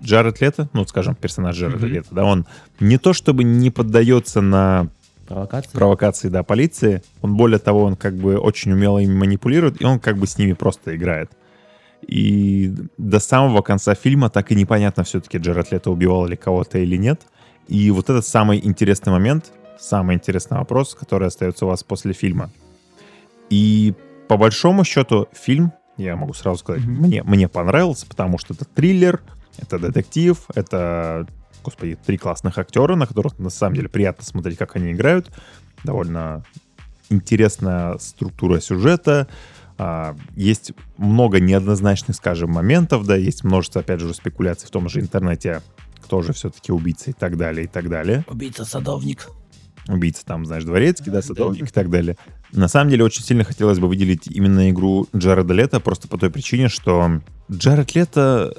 Джаред 0.02 0.42
Лето, 0.42 0.70
ну, 0.74 0.86
скажем, 0.86 1.16
персонаж 1.16 1.56
Джареда 1.56 1.86
mm-hmm. 1.86 1.90
Лето, 1.90 2.08
да, 2.12 2.24
он 2.26 2.48
не 2.80 2.98
то 2.98 3.14
чтобы 3.14 3.44
не 3.44 3.70
поддается 3.70 4.42
на 4.42 4.90
провокации. 5.28 5.72
провокации, 5.72 6.30
да, 6.30 6.44
полиции, 6.44 7.04
он 7.22 7.36
более 7.36 7.60
того, 7.60 7.84
он 7.84 7.96
как 7.96 8.16
бы 8.16 8.38
очень 8.38 8.72
умело 8.72 9.00
ими 9.00 9.14
манипулирует, 9.14 9.82
и 9.82 9.86
он 9.86 10.00
как 10.00 10.18
бы 10.18 10.26
с 10.28 10.38
ними 10.38 10.54
просто 10.54 10.96
играет. 10.96 11.32
И 12.08 12.74
до 12.98 13.20
самого 13.20 13.62
конца 13.62 13.94
фильма 13.94 14.30
так 14.30 14.52
и 14.52 14.56
непонятно 14.56 15.04
все-таки, 15.04 15.38
Джаред 15.38 15.72
Лето 15.72 15.92
убивал 15.92 16.26
ли 16.26 16.38
кого-то 16.38 16.80
или 16.80 16.96
нет. 16.96 17.22
И 17.68 17.92
вот 17.92 18.10
этот 18.10 18.26
самый 18.26 18.66
интересный 18.66 19.12
момент, 19.12 19.52
самый 19.78 20.16
интересный 20.16 20.58
вопрос, 20.58 20.96
который 20.96 21.28
остается 21.28 21.66
у 21.66 21.68
вас 21.68 21.84
после 21.84 22.14
фильма. 22.14 22.50
И 23.50 23.94
по 24.30 24.38
большому 24.38 24.86
счету 24.86 25.28
фильм, 25.34 25.74
я 25.98 26.16
могу 26.16 26.34
сразу 26.34 26.60
сказать, 26.60 26.84
mm-hmm. 26.84 26.88
мне, 26.88 27.24
мне 27.24 27.48
понравился, 27.50 28.06
потому 28.08 28.38
что 28.38 28.54
это 28.54 28.64
триллер, 28.66 29.22
это 29.58 29.78
детектив, 29.78 30.38
это, 30.56 31.28
господи, 31.64 31.98
три 32.06 32.18
классных 32.18 32.58
актера, 32.58 32.96
на 32.96 33.06
которых 33.06 33.38
на 33.40 33.50
самом 33.50 33.76
деле 33.76 33.90
приятно 33.90 34.24
смотреть, 34.24 34.58
как 34.58 34.78
они 34.78 34.94
играют. 34.94 35.30
Довольно 35.84 36.44
интересная 37.10 37.98
структура 37.98 38.60
сюжета, 38.60 39.28
есть 40.36 40.72
много 40.98 41.40
неоднозначных, 41.40 42.16
скажем, 42.16 42.52
моментов, 42.52 43.06
да, 43.06 43.16
есть 43.16 43.44
множество, 43.44 43.82
опять 43.82 44.00
же, 44.00 44.14
спекуляций 44.14 44.68
в 44.68 44.72
том 44.72 44.90
же 44.90 45.00
интернете, 45.00 45.62
кто 46.02 46.22
же 46.22 46.34
все-таки 46.34 46.72
убийца 46.72 47.12
и 47.12 47.14
так 47.14 47.38
далее, 47.38 47.66
и 47.66 47.68
так 47.68 47.90
далее. 47.90 48.26
Убийца-садовник. 48.28 49.30
Убийца 49.88 50.26
там, 50.26 50.46
знаешь, 50.46 50.64
дворецкий, 50.64 51.12
да, 51.12 51.22
садовник 51.22 51.64
да. 51.64 51.68
и 51.68 51.72
так 51.72 51.90
далее. 51.90 52.18
На 52.52 52.68
самом 52.68 52.90
деле, 52.90 53.04
очень 53.04 53.24
сильно 53.24 53.44
хотелось 53.44 53.80
бы 53.80 53.88
выделить 53.88 54.28
именно 54.28 54.70
игру 54.70 55.08
Джареда 55.16 55.54
Лето, 55.54 55.80
просто 55.80 56.08
по 56.08 56.18
той 56.18 56.30
причине, 56.30 56.70
что 56.70 57.22
Джаред 57.52 57.94
Лето 57.96 58.54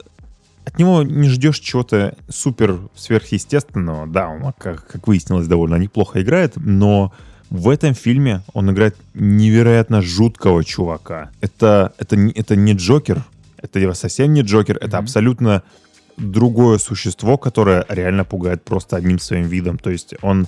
от 0.64 0.78
него 0.78 1.02
не 1.02 1.28
ждешь 1.30 1.60
чего-то 1.60 2.16
супер 2.28 2.78
сверхъестественного. 2.94 4.06
Да, 4.06 4.28
он, 4.28 4.52
как, 4.58 4.86
как 4.86 5.06
выяснилось, 5.06 5.46
довольно 5.46 5.76
неплохо 5.76 6.22
играет, 6.22 6.54
но 6.56 7.12
в 7.50 7.68
этом 7.68 7.94
фильме 7.94 8.42
он 8.52 8.70
играет 8.70 8.96
невероятно 9.14 10.02
жуткого 10.02 10.64
чувака. 10.64 11.30
Это, 11.40 11.92
это, 11.98 12.16
это 12.16 12.56
не 12.56 12.74
Джокер, 12.74 13.24
это 13.56 13.94
совсем 13.94 14.32
не 14.32 14.42
Джокер, 14.42 14.76
mm-hmm. 14.76 14.86
это 14.86 14.98
абсолютно 14.98 15.62
другое 16.16 16.78
существо, 16.78 17.38
которое 17.38 17.86
реально 17.88 18.24
пугает 18.24 18.64
просто 18.64 18.96
одним 18.96 19.18
своим 19.18 19.46
видом. 19.46 19.78
То 19.78 19.90
есть 19.90 20.14
он, 20.20 20.46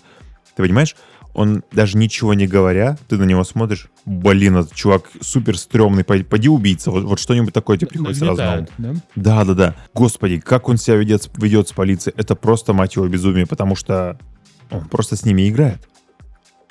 ты 0.57 0.63
понимаешь, 0.63 0.97
он 1.33 1.63
даже 1.73 1.97
ничего 1.97 2.35
не 2.35 2.47
говоря, 2.47 2.99
ты 3.09 3.17
на 3.17 3.25
него 3.25 3.45
смотришь, 3.45 3.87
блин, 4.05 4.57
этот 4.57 4.75
чувак 4.75 5.05
супер 5.21 5.57
стрёмный, 5.57 6.05
пойди 6.05 6.49
убийца, 6.49 6.91
вот, 6.91 7.05
вот 7.05 7.21
что-нибудь 7.21 7.55
такое 7.55 7.79
тебе 7.79 7.89
приходит 7.89 8.19
сразу 8.19 8.43
на 8.43 8.59
ум. 8.59 8.67
Да? 8.79 8.95
да, 9.15 9.45
да, 9.45 9.55
да. 9.55 9.77
Господи, 9.95 10.41
как 10.41 10.69
он 10.69 10.77
себя 10.77 10.97
ведет, 10.97 11.31
ведет 11.37 11.69
с 11.69 11.73
полицией, 11.73 12.15
это 12.19 12.35
просто, 12.35 12.73
мать 12.73 12.97
его, 12.97 13.07
безумие, 13.07 13.47
потому 13.47 13.77
что 13.77 14.19
он 14.71 14.87
просто 14.89 15.17
с 15.17 15.25
ними 15.25 15.49
играет. 15.49 15.89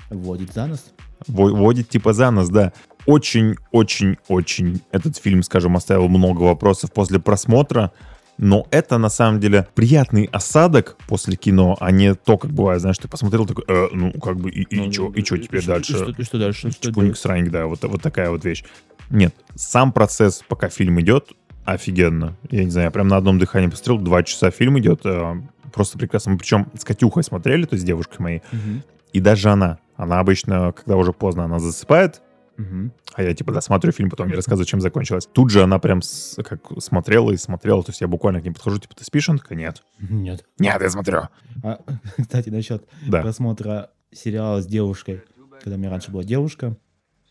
Водит 0.10 0.54
за 0.54 0.66
нос? 0.66 0.86
Водит 1.28 1.90
типа 1.90 2.14
за 2.14 2.32
нос, 2.32 2.50
да. 2.50 2.74
Очень-очень-очень 3.06 4.82
этот 4.92 5.18
фильм, 5.18 5.44
скажем, 5.44 5.76
оставил 5.76 6.08
много 6.08 6.44
вопросов 6.44 6.92
после 6.92 7.20
просмотра. 7.20 7.92
Но 8.38 8.68
это 8.72 8.98
на 8.98 9.10
самом 9.10 9.42
деле 9.42 9.68
приятный 9.76 10.30
осадок 10.32 10.96
после 11.08 11.36
кино, 11.36 11.76
а 11.82 11.92
не 11.92 12.16
то, 12.16 12.38
как 12.38 12.52
бывает, 12.52 12.80
знаешь, 12.80 12.98
ты 12.98 13.10
посмотрел 13.10 13.46
такой, 13.46 13.66
э, 13.68 13.88
ну 13.92 14.14
как 14.14 14.38
бы 14.38 14.50
и, 14.50 14.62
и, 14.62 14.80
ну, 14.80 14.92
что, 14.94 15.12
и 15.12 15.26
что 15.26 15.38
теперь 15.38 15.62
и 15.62 15.66
дальше? 15.66 15.92
И 15.92 15.96
что, 15.98 16.12
и 16.12 16.24
что 16.24 16.40
дальше? 16.40 16.72
Чпуник 16.72 17.18
сраник, 17.18 17.52
да, 17.52 17.66
вот, 17.66 17.84
вот 17.84 18.02
такая 18.02 18.30
вот 18.30 18.46
вещь. 18.46 18.64
Нет, 19.10 19.36
сам 19.56 19.92
процесс, 19.92 20.42
пока 20.48 20.70
фильм 20.70 21.02
идет, 21.02 21.34
офигенно. 21.66 22.38
Я 22.50 22.64
не 22.64 22.72
знаю, 22.72 22.86
я 22.86 22.92
прям 22.92 23.10
на 23.10 23.18
одном 23.18 23.40
дыхании 23.40 23.68
посмотрел, 23.68 23.98
два 23.98 24.24
часа 24.24 24.52
фильм 24.52 24.80
идет, 24.80 25.02
э, 25.04 25.42
просто 25.74 25.98
прекрасно. 25.98 26.32
Мы 26.32 26.38
причем 26.38 26.68
с 26.80 26.86
Катюхой 26.86 27.26
смотрели, 27.26 27.66
то 27.66 27.74
есть 27.74 27.86
девушкой 27.86 28.22
моей, 28.22 28.42
угу. 28.54 28.82
и 29.12 29.20
даже 29.20 29.50
она, 29.50 29.80
она 30.00 30.20
обычно, 30.20 30.72
когда 30.72 30.96
уже 30.96 31.12
поздно, 31.14 31.44
она 31.44 31.60
засыпает, 31.60 32.22
Угу. 32.58 32.92
А 33.14 33.24
я 33.24 33.34
типа 33.34 33.54
досматриваю 33.54 33.94
фильм, 33.94 34.10
потом 34.10 34.28
мне 34.28 34.36
рассказываю, 34.36 34.66
чем 34.66 34.82
закончилось. 34.82 35.30
Тут 35.32 35.50
же 35.50 35.64
она 35.64 35.80
прям 35.80 36.02
с, 36.02 36.36
как 36.44 36.60
смотрела 36.80 37.32
и 37.32 37.38
смотрела. 37.38 37.82
То 37.84 37.92
есть 37.92 38.02
я 38.02 38.10
буквально 38.10 38.42
к 38.42 38.44
ней 38.44 38.52
подхожу, 38.52 38.80
типа, 38.80 38.96
ты 38.96 39.06
спишь? 39.06 39.30
Она 39.30 39.38
такая, 39.38 39.58
нет. 39.58 39.82
Нет. 39.98 40.44
Нет, 40.58 40.82
я 40.82 40.90
смотрю. 40.90 41.30
А, 41.64 41.80
кстати, 42.22 42.50
насчет 42.50 42.86
да. 43.08 43.22
просмотра 43.22 43.92
сериала 44.12 44.62
с 44.62 44.66
девушкой. 44.66 45.24
Когда 45.64 45.76
у 45.76 45.80
меня 45.80 45.90
раньше 45.90 46.12
была 46.12 46.26
девушка, 46.26 46.76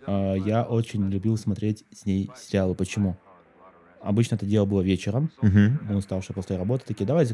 а, 0.07 0.33
я 0.33 0.62
очень 0.62 1.11
любил 1.11 1.37
смотреть 1.37 1.85
с 1.92 2.07
ней 2.07 2.31
сериалы. 2.35 2.74
Почему? 2.74 3.18
Обычно 4.00 4.37
это 4.37 4.46
дело 4.46 4.64
было 4.64 4.81
вечером. 4.81 5.31
Угу. 5.42 5.90
Мы 5.90 5.96
уставшие 5.96 6.35
после 6.35 6.57
работы 6.57 6.85
такие, 6.87 7.04
давай 7.04 7.28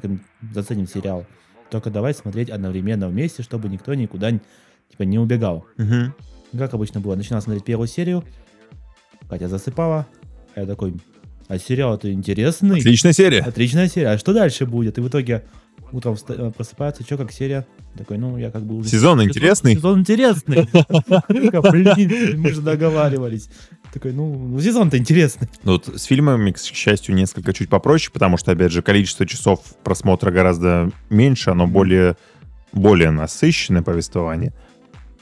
заценим 0.52 0.88
сериал. 0.88 1.26
Только 1.70 1.90
давай 1.90 2.12
смотреть 2.12 2.50
одновременно 2.50 3.06
вместе, 3.06 3.44
чтобы 3.44 3.68
никто 3.68 3.94
никуда 3.94 4.32
типа 4.90 5.02
не 5.02 5.18
убегал. 5.18 5.66
Угу. 5.78 6.58
Как 6.58 6.74
обычно 6.74 7.00
было, 7.00 7.14
начинал 7.14 7.42
смотреть 7.42 7.64
первую 7.64 7.88
серию, 7.88 8.24
Катя 9.28 9.48
засыпала, 9.48 10.06
а 10.54 10.60
я 10.60 10.66
такой, 10.66 10.94
а 11.48 11.58
сериал-то 11.58 12.12
интересный. 12.12 12.78
Отличная 12.78 13.12
серия. 13.12 13.40
Отличная 13.40 13.88
серия. 13.88 14.10
А 14.10 14.18
что 14.18 14.32
дальше 14.32 14.66
будет? 14.66 14.98
И 14.98 15.00
в 15.00 15.08
итоге 15.08 15.44
утром 15.92 16.16
э, 16.28 16.52
просыпается, 16.56 17.02
что 17.04 17.16
как 17.16 17.32
серия? 17.32 17.66
Такой, 17.96 18.18
ну, 18.18 18.36
я 18.36 18.50
как 18.50 18.64
бы 18.64 18.76
уже... 18.76 18.88
Сезон 18.88 19.22
интересный? 19.22 19.74
Сезон 19.74 20.00
интересный. 20.00 20.68
Блин, 21.28 22.40
мы 22.40 22.52
же 22.52 22.60
договаривались. 22.60 23.48
Такой, 23.92 24.12
ну, 24.12 24.34
ну 24.34 24.60
сезон-то 24.60 24.98
интересный. 24.98 25.48
Ну, 25.62 25.72
вот 25.72 25.88
с 25.88 26.04
фильмами, 26.04 26.50
к 26.50 26.58
счастью, 26.58 27.14
несколько 27.14 27.52
чуть 27.52 27.68
попроще, 27.68 28.10
потому 28.12 28.36
что, 28.36 28.52
опять 28.52 28.72
же, 28.72 28.82
количество 28.82 29.26
часов 29.26 29.60
просмотра 29.84 30.30
гораздо 30.32 30.90
меньше, 31.10 31.50
оно 31.50 31.66
более, 31.66 32.16
более 32.72 33.10
насыщенное 33.10 33.82
повествование. 33.82 34.52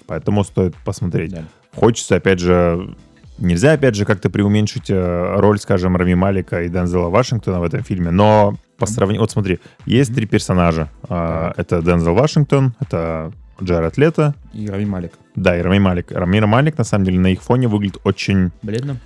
Поэтому 0.06 0.44
стоит 0.44 0.74
посмотреть. 0.84 1.32
Да. 1.32 1.44
Хочется, 1.74 2.16
опять 2.16 2.38
же, 2.38 2.94
нельзя, 3.38 3.72
опять 3.72 3.94
же, 3.94 4.04
как-то 4.04 4.30
преуменьшить 4.30 4.90
э, 4.90 5.34
роль, 5.36 5.58
скажем, 5.58 5.96
Рами 5.96 6.14
Малика 6.14 6.62
и 6.62 6.68
Дензела 6.68 7.08
Вашингтона 7.08 7.60
в 7.60 7.64
этом 7.64 7.82
фильме, 7.82 8.10
но 8.10 8.56
по 8.78 8.86
сравнению... 8.86 9.22
Вот 9.22 9.30
смотри, 9.30 9.60
есть 9.86 10.14
три 10.14 10.26
персонажа. 10.26 10.90
Так. 11.08 11.58
Это 11.58 11.82
Дензел 11.82 12.14
Вашингтон, 12.14 12.74
это 12.80 13.32
Джаред 13.62 13.96
Лето. 13.96 14.34
И 14.52 14.68
Рами 14.68 14.84
Малик. 14.84 15.12
Да, 15.36 15.56
и 15.56 15.62
Рами 15.62 15.78
Малик. 15.78 16.10
Рамир 16.10 16.46
Малик, 16.46 16.78
на 16.78 16.84
самом 16.84 17.04
деле, 17.04 17.18
на 17.18 17.28
их 17.28 17.42
фоне 17.42 17.68
выглядит 17.68 17.98
очень... 18.04 18.50
Бледно? 18.62 18.96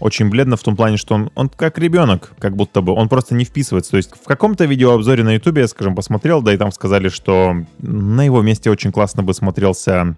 очень 0.00 0.30
бледно 0.30 0.56
в 0.56 0.62
том 0.62 0.76
плане, 0.76 0.96
что 0.96 1.14
он, 1.14 1.30
он 1.34 1.48
как 1.50 1.78
ребенок, 1.78 2.32
как 2.38 2.56
будто 2.56 2.80
бы, 2.80 2.92
он 2.94 3.08
просто 3.08 3.34
не 3.34 3.44
вписывается. 3.44 3.92
То 3.92 3.96
есть 3.98 4.10
в 4.16 4.26
каком-то 4.26 4.64
видеообзоре 4.64 5.22
на 5.22 5.34
ютубе 5.34 5.62
я, 5.62 5.68
скажем, 5.68 5.94
посмотрел, 5.94 6.42
да 6.42 6.54
и 6.54 6.56
там 6.56 6.72
сказали, 6.72 7.10
что 7.10 7.54
на 7.78 8.24
его 8.24 8.40
месте 8.40 8.70
очень 8.70 8.92
классно 8.92 9.22
бы 9.22 9.34
смотрелся 9.34 10.16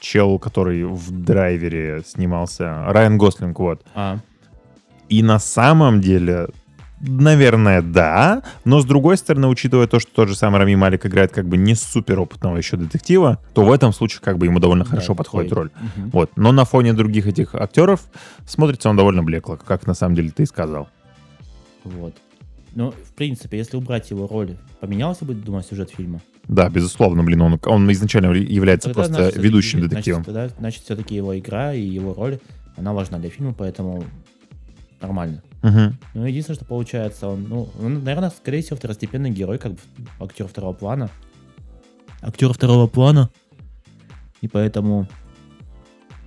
чел, 0.00 0.38
который 0.38 0.84
в 0.84 1.10
драйвере 1.10 2.02
снимался, 2.06 2.84
Райан 2.86 3.18
Гослинг, 3.18 3.58
вот. 3.58 3.84
А, 3.94 4.18
И 5.08 5.22
на 5.22 5.38
самом 5.38 6.00
деле, 6.00 6.48
наверное, 7.00 7.82
да, 7.82 8.42
но 8.64 8.80
с 8.80 8.84
другой 8.84 9.16
стороны, 9.16 9.48
учитывая 9.48 9.86
то, 9.86 9.98
что 10.00 10.10
тот 10.12 10.28
же 10.28 10.34
самый 10.36 10.58
Рами 10.58 10.74
Малик 10.74 11.06
играет 11.06 11.32
как 11.32 11.46
бы 11.46 11.56
не 11.56 11.74
супер 11.74 12.20
опытного 12.20 12.56
еще 12.56 12.76
детектива, 12.76 13.38
то 13.54 13.64
в 13.64 13.72
этом 13.72 13.92
случае 13.92 14.20
как 14.22 14.38
бы 14.38 14.46
ему 14.46 14.58
довольно 14.60 14.84
да, 14.84 14.90
хорошо 14.90 15.14
подходит 15.14 15.50
подходит. 15.50 15.74
роль. 15.78 15.90
Мгм. 15.96 16.10
Вот. 16.10 16.30
Но 16.36 16.52
на 16.52 16.64
фоне 16.64 16.92
других 16.92 17.26
этих 17.26 17.54
актеров 17.54 18.02
смотрится 18.46 18.90
он 18.90 18.96
довольно 18.96 19.22
блекло, 19.22 19.56
как 19.56 19.86
на 19.86 19.94
самом 19.94 20.14
деле 20.14 20.30
ты 20.30 20.42
и 20.42 20.46
сказал. 20.46 20.88
Вот. 21.84 22.14
Ну, 22.74 22.92
в 22.92 23.12
принципе, 23.14 23.58
если 23.58 23.76
убрать 23.76 24.10
его 24.10 24.26
роль, 24.26 24.56
поменялся 24.80 25.24
бы, 25.24 25.34
думаю, 25.34 25.64
сюжет 25.64 25.90
фильма? 25.90 26.20
Да, 26.48 26.70
безусловно, 26.70 27.22
блин, 27.22 27.42
он, 27.42 27.60
он 27.66 27.92
изначально 27.92 28.32
является 28.32 28.88
Тогда, 28.88 29.02
просто 29.02 29.22
значит, 29.22 29.42
ведущим 29.42 29.78
значит, 29.80 29.90
детективом. 29.90 30.24
тогда, 30.24 30.48
значит, 30.48 30.82
все-таки 30.82 31.14
его 31.14 31.38
игра 31.38 31.74
и 31.74 31.82
его 31.82 32.14
роль, 32.14 32.38
она 32.76 32.94
важна 32.94 33.18
для 33.18 33.28
фильма, 33.28 33.52
поэтому 33.52 34.04
нормально. 35.00 35.42
Мгм. 35.62 35.98
Ну, 36.14 36.24
единственное, 36.24 36.56
что 36.56 36.64
получается, 36.64 37.28
он, 37.28 37.44
ну, 37.48 37.68
он, 37.80 38.02
наверное, 38.04 38.30
скорее 38.30 38.62
всего, 38.62 38.76
второстепенный 38.76 39.30
герой, 39.30 39.58
как 39.58 39.72
бы 39.72 39.78
актер 40.20 40.46
второго 40.46 40.72
плана. 40.72 41.10
Актер 42.22 42.52
второго 42.52 42.86
плана. 42.86 43.28
И 44.40 44.48
поэтому 44.48 45.06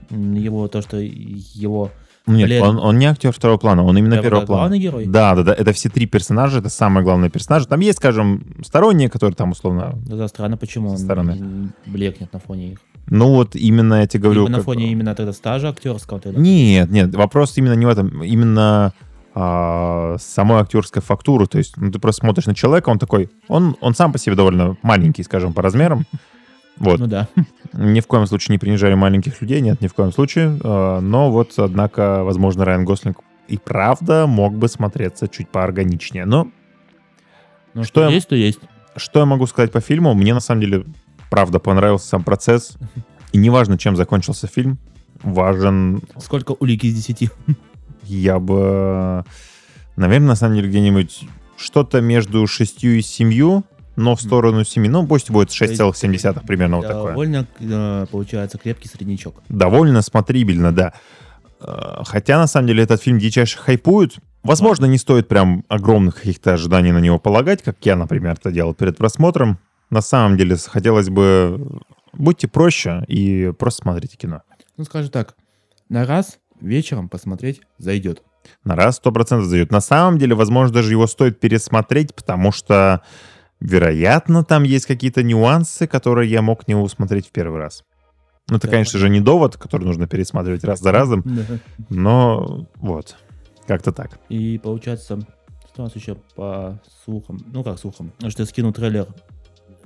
его, 0.09 0.67
то, 0.67 0.81
что 0.81 0.97
его... 0.97 1.91
Нет, 2.27 2.47
Блин. 2.49 2.61
он, 2.63 2.77
он 2.79 2.99
не 2.99 3.05
актер 3.07 3.31
второго 3.31 3.57
плана, 3.57 3.83
он 3.83 3.97
именно 3.97 4.11
Прямо 4.11 4.23
первого 4.23 4.39
как 4.41 4.47
плана. 4.47 4.61
главный 4.61 4.79
герой? 4.79 5.05
Да, 5.05 5.33
да, 5.35 5.43
да. 5.43 5.53
Это 5.53 5.73
все 5.73 5.89
три 5.89 6.05
персонажа, 6.05 6.59
это 6.59 6.69
самые 6.69 7.03
главные 7.03 7.31
персонажи. 7.31 7.67
Там 7.67 7.79
есть, 7.79 7.97
скажем, 7.97 8.43
сторонние, 8.63 9.09
которые 9.09 9.35
там 9.35 9.51
условно. 9.51 9.99
Да, 10.05 10.15
да, 10.17 10.27
странно, 10.27 10.55
почему 10.55 10.89
он 10.91 10.97
стороны. 10.99 11.31
м, 11.31 11.73
блекнет 11.87 12.31
на 12.31 12.39
фоне 12.39 12.73
их. 12.73 12.79
Ну 13.09 13.29
вот 13.33 13.55
именно 13.55 13.95
я 14.01 14.07
тебе 14.07 14.23
говорю. 14.23 14.41
Либо 14.41 14.51
на 14.51 14.57
как- 14.59 14.65
фоне 14.65 14.91
именно 14.91 15.15
тогда 15.15 15.33
стажа 15.33 15.69
актерского. 15.69 16.19
Тогда. 16.19 16.39
Нет, 16.39 16.91
нет, 16.91 17.13
вопрос 17.15 17.57
именно 17.57 17.73
не 17.73 17.85
в 17.87 17.89
этом, 17.89 18.23
именно 18.23 18.93
а, 19.33 20.17
самой 20.19 20.59
актерской 20.61 21.01
фактуры. 21.01 21.47
То 21.47 21.57
есть, 21.57 21.75
ну, 21.77 21.91
ты 21.91 21.99
просто 21.99 22.19
смотришь 22.21 22.45
на 22.45 22.53
человека, 22.53 22.89
он 22.89 22.99
такой, 22.99 23.29
он, 23.47 23.75
он 23.81 23.95
сам 23.95 24.11
по 24.11 24.19
себе 24.19 24.35
довольно 24.35 24.77
маленький, 24.83 25.23
скажем, 25.23 25.53
по 25.53 25.61
размерам. 25.61 26.05
Вот. 26.77 26.99
Ну 26.99 27.07
да. 27.07 27.27
Ни 27.73 27.99
в 27.99 28.07
коем 28.07 28.25
случае 28.25 28.53
не 28.55 28.59
принижали 28.59 28.93
маленьких 28.95 29.39
людей, 29.41 29.61
нет, 29.61 29.81
ни 29.81 29.87
в 29.87 29.93
коем 29.93 30.11
случае. 30.11 30.59
А, 30.63 30.99
Но 30.99 31.31
вот, 31.31 31.53
однако, 31.57 32.23
возможно, 32.23 32.65
Райан 32.65 32.85
Гослинг 32.85 33.19
и 33.47 33.57
правда 33.57 34.25
мог 34.27 34.53
бы 34.55 34.67
смотреться 34.67 35.27
чуть 35.27 35.49
поорганичнее. 35.49 36.25
Но 36.25 36.47
Ну, 37.73 37.83
Что 37.83 38.01
что 38.01 38.01
я- 38.09 38.09
есть, 38.15 38.27
то 38.29 38.35
есть. 38.35 38.59
что 38.95 39.19
я 39.19 39.25
могу 39.25 39.45
сказать 39.47 39.71
по 39.71 39.79
фильму? 39.79 40.13
Мне, 40.13 40.33
на 40.33 40.39
самом 40.39 40.61
деле, 40.61 40.85
правда 41.29 41.59
понравился 41.59 42.07
сам 42.07 42.23
процесс. 42.23 42.77
И 43.31 43.37
неважно, 43.37 43.77
чем 43.77 43.95
закончился 43.95 44.47
фильм, 44.47 44.77
важен, 45.23 46.01
Сколько 46.17 46.51
улик 46.59 46.83
из 46.83 46.95
10? 46.95 47.29
я 48.03 48.39
бы, 48.39 49.23
наверное, 49.95 50.29
на 50.29 50.35
самом 50.35 50.55
деле, 50.55 50.67
где-нибудь 50.69 51.21
что-то 51.57 52.01
между 52.01 52.45
шестью 52.47 52.93
и 52.97 53.01
семью, 53.01 53.63
но 54.01 54.15
в 54.15 54.21
сторону 54.21 54.63
семи. 54.63 54.89
Ну, 54.89 55.05
пусть 55.07 55.29
будет 55.29 55.49
6,7 55.49 56.45
примерно 56.45 56.77
вот 56.77 56.87
такое. 56.87 57.11
Довольно, 57.11 57.47
э, 57.59 58.05
получается, 58.11 58.57
крепкий 58.57 58.87
среднячок. 58.89 59.35
довольно 59.49 60.01
смотрибельно, 60.01 60.71
да. 60.71 60.93
Э, 61.59 62.03
Хотя, 62.05 62.37
на 62.37 62.47
самом 62.47 62.67
деле, 62.67 62.83
этот 62.83 63.01
фильм 63.01 63.19
дичайше 63.19 63.57
хайпуют. 63.59 64.15
Возможно, 64.43 64.85
не 64.85 64.97
стоит 64.97 65.27
прям 65.27 65.63
огромных 65.67 66.15
каких-то 66.15 66.53
ожиданий 66.53 66.91
на 66.91 66.97
него 66.99 67.19
полагать, 67.19 67.61
как 67.61 67.77
я, 67.85 67.95
например, 67.95 68.33
это 68.33 68.51
делал 68.51 68.73
перед 68.73 68.97
просмотром. 68.97 69.59
На 69.89 70.01
самом 70.01 70.37
деле, 70.37 70.55
хотелось 70.57 71.09
бы... 71.09 71.81
Будьте 72.13 72.47
проще 72.47 73.03
и 73.07 73.53
просто 73.57 73.83
смотрите 73.83 74.17
кино. 74.17 74.41
Ну, 74.77 74.83
скажем 74.83 75.11
так, 75.11 75.35
на 75.89 76.05
раз 76.05 76.39
вечером 76.59 77.07
посмотреть 77.07 77.61
зайдет. 77.77 78.23
На 78.63 78.75
раз 78.75 78.97
сто 78.97 79.11
процентов 79.11 79.47
зайдет. 79.47 79.71
На 79.71 79.81
самом 79.81 80.17
деле, 80.17 80.35
возможно, 80.35 80.73
даже 80.73 80.91
его 80.91 81.07
стоит 81.07 81.39
пересмотреть, 81.39 82.13
потому 82.15 82.51
что, 82.51 83.01
вероятно, 83.61 84.43
там 84.43 84.63
есть 84.63 84.85
какие-то 84.85 85.23
нюансы, 85.23 85.87
которые 85.87 86.29
я 86.29 86.41
мог 86.41 86.67
не 86.67 86.75
усмотреть 86.75 87.27
в 87.27 87.31
первый 87.31 87.59
раз. 87.59 87.83
Ну, 88.49 88.57
это, 88.57 88.67
Да. 88.67 88.71
конечно 88.71 88.99
же, 88.99 89.07
не 89.09 89.21
довод, 89.21 89.55
который 89.55 89.85
нужно 89.85 90.07
пересматривать 90.07 90.63
раз 90.65 90.79
за 90.81 90.91
разом, 90.91 91.21
Да. 91.23 91.43
но 91.89 92.67
вот, 92.75 93.15
как-то 93.67 93.93
так. 93.93 94.19
И 94.29 94.57
получается, 94.57 95.19
что 95.71 95.81
у 95.83 95.85
нас 95.85 95.95
еще 95.95 96.15
по 96.35 96.81
слухам, 97.05 97.39
ну 97.53 97.63
как 97.63 97.79
слухам, 97.79 98.11
что 98.27 98.41
я 98.43 98.45
скинул 98.47 98.73
трейлер 98.73 99.07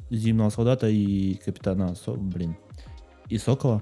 Зимнего 0.09 0.49
солдата 0.49 0.88
и 0.88 1.35
Капитана, 1.35 1.95
Со- 1.95 2.13
блин, 2.13 2.55
и 3.27 3.38
Сокола. 3.38 3.81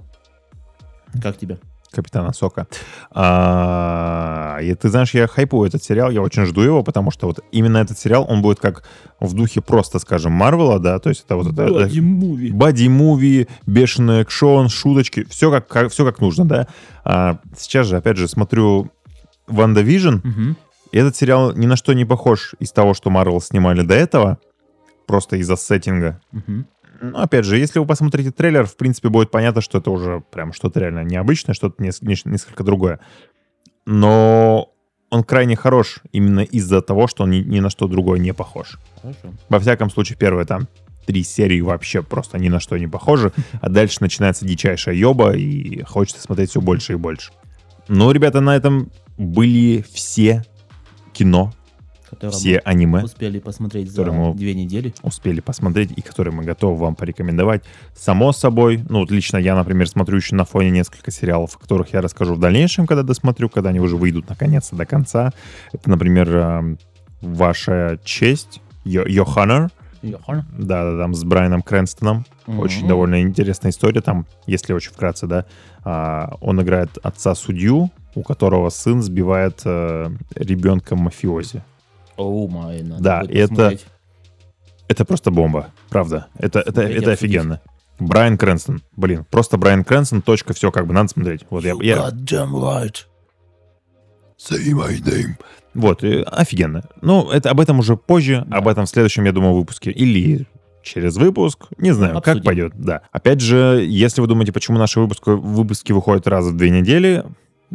Как 1.21 1.37
тебе? 1.37 1.59
Капитана 1.93 2.33
Сока. 2.33 2.67
А, 3.11 4.57
и 4.61 4.73
ты 4.75 4.89
знаешь, 4.89 5.13
я 5.13 5.27
хайпую 5.27 5.67
этот 5.67 5.83
сериал, 5.83 6.11
я 6.11 6.21
очень 6.21 6.45
жду 6.45 6.61
его, 6.61 6.83
потому 6.83 7.11
что 7.11 7.27
вот 7.27 7.39
именно 7.51 7.77
этот 7.77 7.97
сериал, 7.97 8.25
он 8.29 8.41
будет 8.41 8.59
как 8.59 8.83
в 9.19 9.33
духе 9.33 9.61
просто, 9.61 9.99
скажем, 9.99 10.31
Марвела, 10.33 10.79
да, 10.79 10.99
то 10.99 11.09
есть 11.09 11.23
это 11.25 11.35
вот 11.35 11.47
это... 11.53 11.63
это- 11.63 12.01
муви. 12.01 12.51
Боди-муви, 12.51 13.47
бешеный 13.65 14.21
экшон, 14.21 14.69
шуточки, 14.69 15.25
все 15.29 15.49
как, 15.51 15.67
как, 15.67 15.91
все 15.91 16.05
как 16.05 16.19
нужно, 16.19 16.45
да. 16.45 16.67
А, 17.05 17.37
сейчас 17.57 17.87
же, 17.87 17.97
опять 17.97 18.17
же, 18.17 18.27
смотрю 18.27 18.91
WandaVision, 19.47 20.17
Мгм. 20.23 20.57
и 20.91 20.97
этот 20.97 21.15
сериал 21.15 21.53
ни 21.55 21.65
на 21.65 21.75
что 21.75 21.93
не 21.93 22.05
похож 22.05 22.55
из 22.59 22.71
того, 22.71 22.93
что 22.93 23.09
Марвел 23.09 23.41
снимали 23.41 23.81
до 23.81 23.93
этого, 23.95 24.37
просто 25.07 25.37
из-за 25.37 25.55
сеттинга. 25.55 26.19
Мгм. 26.31 26.65
Ну, 27.03 27.17
опять 27.17 27.43
же, 27.43 27.57
если 27.57 27.79
вы 27.79 27.85
посмотрите 27.85 28.31
трейлер, 28.31 28.65
в 28.65 28.77
принципе, 28.77 29.09
будет 29.09 29.29
понятно, 29.29 29.59
что 29.59 29.79
это 29.79 29.91
уже 29.91 30.23
прям 30.31 30.53
что-то 30.53 30.79
реально 30.79 31.03
необычное, 31.03 31.53
что-то 31.53 31.83
несколько 31.83 32.63
другое. 32.63 33.01
Но 33.85 34.69
он 35.09 35.25
крайне 35.25 35.57
хорош 35.57 35.99
именно 36.13 36.39
из-за 36.39 36.81
того, 36.81 37.07
что 37.07 37.23
он 37.23 37.31
ни, 37.31 37.39
ни 37.39 37.59
на 37.59 37.69
что 37.69 37.89
другое 37.89 38.19
не 38.19 38.33
похож. 38.33 38.79
Хорошо. 39.01 39.33
Во 39.49 39.59
всяком 39.59 39.89
случае, 39.89 40.17
первые 40.17 40.45
там 40.45 40.69
три 41.05 41.25
серии 41.25 41.59
вообще 41.59 42.03
просто 42.03 42.39
ни 42.39 42.47
на 42.47 42.61
что 42.61 42.77
не 42.77 42.87
похожи, 42.87 43.33
а 43.59 43.67
дальше 43.67 43.97
начинается 43.99 44.45
дичайшая 44.45 44.95
ёба, 44.95 45.35
и 45.35 45.81
хочется 45.81 46.21
смотреть 46.21 46.51
все 46.51 46.61
больше 46.61 46.93
и 46.93 46.95
больше. 46.95 47.33
Ну, 47.89 48.11
ребята, 48.11 48.39
на 48.39 48.55
этом 48.55 48.89
были 49.17 49.83
все 49.91 50.45
кино, 51.11 51.51
Который 52.13 52.31
все 52.31 52.53
мы 52.55 52.61
аниме, 52.71 53.03
успели 53.03 53.39
посмотреть 53.39 53.89
за 53.91 53.97
которые 54.03 54.29
мы- 54.29 54.35
две 54.35 54.53
недели. 54.53 54.93
успели 55.03 55.39
посмотреть 55.39 55.91
и 55.95 56.01
которые 56.01 56.33
мы 56.33 56.43
готовы 56.43 56.75
вам 56.77 56.95
порекомендовать. 56.95 57.63
Само 57.95 58.31
собой, 58.31 58.83
ну 58.89 58.99
вот 58.99 59.11
лично 59.11 59.37
я, 59.37 59.55
например, 59.55 59.87
смотрю 59.87 60.17
еще 60.17 60.35
на 60.35 60.45
фоне 60.45 60.69
несколько 60.71 61.11
сериалов, 61.11 61.55
о 61.55 61.59
которых 61.59 61.93
я 61.93 62.01
расскажу 62.01 62.35
в 62.35 62.39
дальнейшем, 62.39 62.85
когда 62.87 63.03
досмотрю, 63.03 63.49
когда 63.49 63.69
они 63.69 63.79
уже 63.79 63.95
выйдут 63.97 64.29
наконец-то 64.29 64.75
до 64.75 64.85
конца. 64.85 65.31
Это, 65.71 65.89
например, 65.89 66.29
эм, 66.35 66.77
«Ваша 67.21 67.99
честь», 68.03 68.61
Your, 68.85 69.15
Honor, 70.27 70.41
да, 70.57 70.91
да, 70.91 70.97
там 70.97 71.13
с 71.13 71.23
Брайаном 71.23 71.61
Крэнстоном. 71.61 72.25
Очень 72.45 72.79
Мгм. 72.79 72.87
довольно 72.89 73.21
интересная 73.21 73.71
история 73.71 74.01
там, 74.01 74.25
если 74.45 74.73
очень 74.73 74.91
вкратце, 74.91 75.27
да. 75.27 75.45
А, 75.85 76.35
он 76.41 76.61
играет 76.61 76.89
отца-судью, 77.01 77.89
у 78.15 78.21
которого 78.23 78.69
сын 78.69 79.01
сбивает 79.01 79.61
э, 79.63 80.09
ребенка 80.35 80.97
мафиози. 80.97 81.63
Оу 82.17 82.47
май, 82.47 82.81
надо 82.83 83.03
Да, 83.03 83.23
это- 83.27 83.47
посмотреть. 83.49 83.85
Это 84.87 85.05
просто 85.05 85.31
бомба, 85.31 85.71
правда. 85.89 86.27
Это, 86.37 86.59
это, 86.59 86.71
Смотреть 86.73 86.95
и 86.95 86.99
это 87.01 87.11
офигенно. 87.13 87.61
Брайан 87.99 88.37
Крэнстон. 88.37 88.81
Блин, 88.95 89.25
просто 89.29 89.57
Брайан 89.57 89.83
Крэнстон, 89.83 90.21
точка, 90.21 90.53
все, 90.53 90.71
как 90.71 90.85
бы 90.87 90.93
надо 90.93 91.09
смотреть. 91.09 91.45
Вот 91.49 91.63
я, 91.63 91.73
я- 91.81 92.09
damn 92.09 92.51
right. 92.51 93.05
Say 94.37 94.73
my 94.73 95.01
name. 95.03 95.35
Вот, 95.73 96.03
и 96.03 96.21
офигенно. 96.23 96.83
Ну, 97.01 97.29
это 97.31 97.49
об 97.49 97.59
этом 97.59 97.79
уже 97.79 97.95
позже, 97.97 98.43
Да. 98.47 98.57
об 98.57 98.67
этом 98.67 98.85
в 98.85 98.89
следующем, 98.89 99.23
я 99.23 99.31
думаю, 99.31 99.53
выпуске. 99.55 99.89
Или 99.89 100.45
через 100.83 101.15
выпуск, 101.15 101.67
не 101.77 101.91
знаю, 101.93 102.15
как 102.15 102.27
Обсудим. 102.27 102.43
пойдет, 102.45 102.73
да. 102.75 103.01
Опять 103.11 103.39
же, 103.39 103.83
если 103.87 104.19
вы 104.21 104.27
думаете, 104.27 104.51
почему 104.51 104.77
наши 104.77 104.99
выпуски, 104.99 105.29
выпуски 105.29 105.91
выходят 105.93 106.27
раз 106.27 106.45
в 106.45 106.57
две 106.57 106.69
недели, 106.69 107.23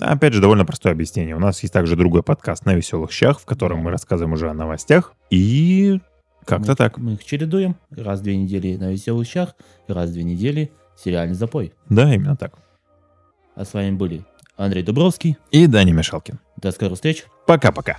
опять 0.00 0.32
же, 0.32 0.40
довольно 0.40 0.64
простое 0.64 0.92
объяснение. 0.92 1.36
У 1.36 1.40
нас 1.40 1.60
есть 1.62 1.72
также 1.72 1.96
другой 1.96 2.22
подкаст 2.22 2.64
на 2.66 2.74
веселых 2.74 3.12
щах, 3.12 3.40
в 3.40 3.44
котором 3.44 3.78
мы 3.80 3.90
рассказываем 3.90 4.32
уже 4.32 4.50
о 4.50 4.54
новостях. 4.54 5.14
И 5.30 6.00
как-то 6.44 6.70
мы, 6.70 6.76
так. 6.76 6.98
Мы 6.98 7.12
их 7.14 7.24
чередуем. 7.24 7.76
Раз 7.90 8.20
в 8.20 8.22
две 8.22 8.36
недели 8.36 8.76
на 8.76 8.90
веселых 8.90 9.26
щах, 9.26 9.54
раз 9.86 10.10
в 10.10 10.12
две 10.12 10.22
недели 10.22 10.72
сериальный 10.96 11.34
запой. 11.34 11.72
Да, 11.88 12.12
именно 12.12 12.36
так. 12.36 12.54
А 13.54 13.64
с 13.64 13.74
вами 13.74 13.90
были 13.90 14.24
Андрей 14.56 14.82
Дубровский. 14.82 15.36
И 15.50 15.66
Даня 15.66 15.92
Мишалкин. 15.92 16.38
До 16.56 16.70
скорых 16.72 16.94
встреч. 16.94 17.24
Пока-пока. 17.46 17.98